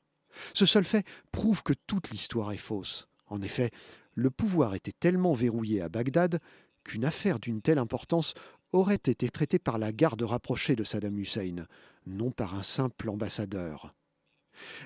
[0.52, 3.08] Ce seul fait prouve que toute l'histoire est fausse.
[3.28, 3.70] En effet,
[4.14, 6.40] le pouvoir était tellement verrouillé à Bagdad
[6.84, 8.34] qu'une affaire d'une telle importance
[8.72, 11.66] aurait été traitée par la garde rapprochée de Saddam Hussein,
[12.06, 13.94] non par un simple ambassadeur.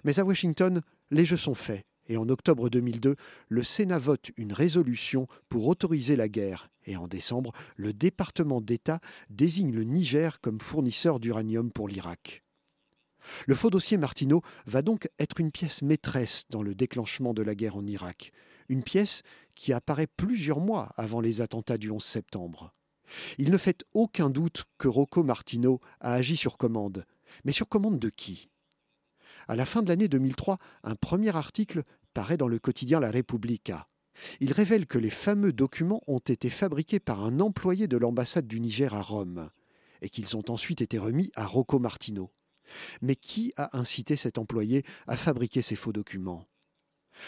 [0.04, 3.16] Mais à Washington, les jeux sont faits, et en octobre 2002,
[3.48, 9.00] le Sénat vote une résolution pour autoriser la guerre, et en décembre, le département d'État
[9.30, 12.42] désigne le Niger comme fournisseur d'uranium pour l'Irak.
[13.46, 17.54] Le faux dossier Martineau va donc être une pièce maîtresse dans le déclenchement de la
[17.54, 18.32] guerre en Irak,
[18.68, 19.22] une pièce
[19.54, 22.72] qui apparaît plusieurs mois avant les attentats du 11 septembre.
[23.38, 27.04] Il ne fait aucun doute que Rocco Martineau a agi sur commande,
[27.44, 28.48] mais sur commande de qui?
[29.48, 31.82] À la fin de l'année 2003, un premier article
[32.14, 33.88] paraît dans le quotidien La Repubblica.
[34.40, 38.60] Il révèle que les fameux documents ont été fabriqués par un employé de l'ambassade du
[38.60, 39.50] Niger à Rome
[40.00, 42.30] et qu'ils ont ensuite été remis à Rocco Martino.
[43.00, 46.46] Mais qui a incité cet employé à fabriquer ces faux documents?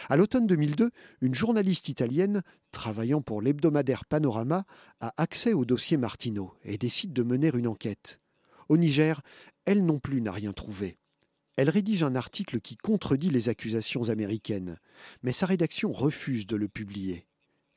[0.09, 4.65] À l'automne 2002, une journaliste italienne, travaillant pour l'hebdomadaire Panorama,
[5.01, 8.21] a accès au dossier Martino et décide de mener une enquête.
[8.69, 9.21] Au Niger,
[9.65, 10.97] elle non plus n'a rien trouvé.
[11.57, 14.79] Elle rédige un article qui contredit les accusations américaines,
[15.23, 17.27] mais sa rédaction refuse de le publier.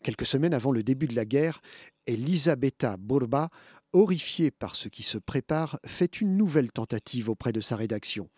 [0.03, 1.61] Quelques semaines avant le début de la guerre,
[2.05, 3.49] Elisabetta Burba,
[3.93, 8.29] horrifiée par ce qui se prépare, fait une nouvelle tentative auprès de sa rédaction.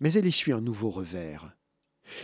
[0.00, 1.56] Mais elle essuie un nouveau revers.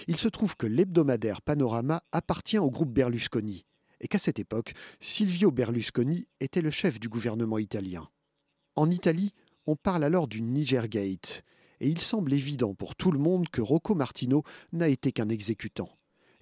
[0.09, 3.64] Il se trouve que l'hebdomadaire Panorama appartient au groupe Berlusconi,
[4.01, 8.09] et qu'à cette époque, Silvio Berlusconi était le chef du gouvernement italien.
[8.74, 9.33] En Italie,
[9.66, 11.43] on parle alors du Nigergate,
[11.80, 15.89] et il semble évident pour tout le monde que Rocco Martino n'a été qu'un exécutant.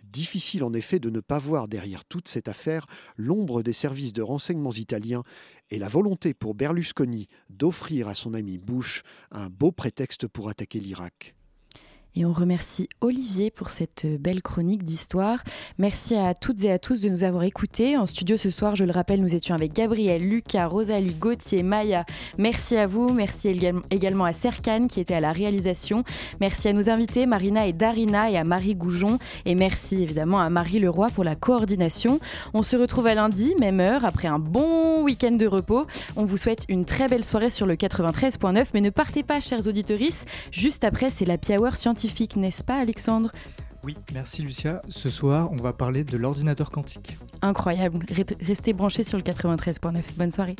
[0.04, 2.86] Difficile en effet de ne pas voir derrière toute cette affaire
[3.16, 5.22] l'ombre des services de renseignements italiens
[5.70, 10.80] et la volonté pour Berlusconi d'offrir à son ami Bush un beau prétexte pour attaquer
[10.80, 11.34] l'Irak.
[12.16, 15.42] Et on remercie Olivier pour cette belle chronique d'histoire.
[15.78, 17.96] Merci à toutes et à tous de nous avoir écoutés.
[17.96, 22.04] En studio ce soir, je le rappelle, nous étions avec Gabriel, Lucas, Rosalie, Gauthier, Maya.
[22.38, 23.12] Merci à vous.
[23.12, 23.48] Merci
[23.90, 26.02] également à Serkan qui était à la réalisation.
[26.40, 29.18] Merci à nos invités Marina et Darina et à Marie Goujon.
[29.44, 32.20] Et merci évidemment à Marie Leroy pour la coordination.
[32.54, 35.86] On se retrouve à lundi, même heure, après un bon week-end de repos.
[36.16, 38.66] On vous souhaite une très belle soirée sur le 93.9.
[38.74, 39.90] Mais ne partez pas, chers auditeurs.
[40.52, 43.30] Juste après, c'est la Hour scientifique n'est-ce pas Alexandre?
[43.84, 44.80] Oui, merci Lucia.
[44.88, 47.18] Ce soir, on va parler de l'ordinateur quantique.
[47.42, 47.98] Incroyable.
[48.40, 50.02] Restez branchés sur le 93.9.
[50.16, 50.56] Bonne soirée.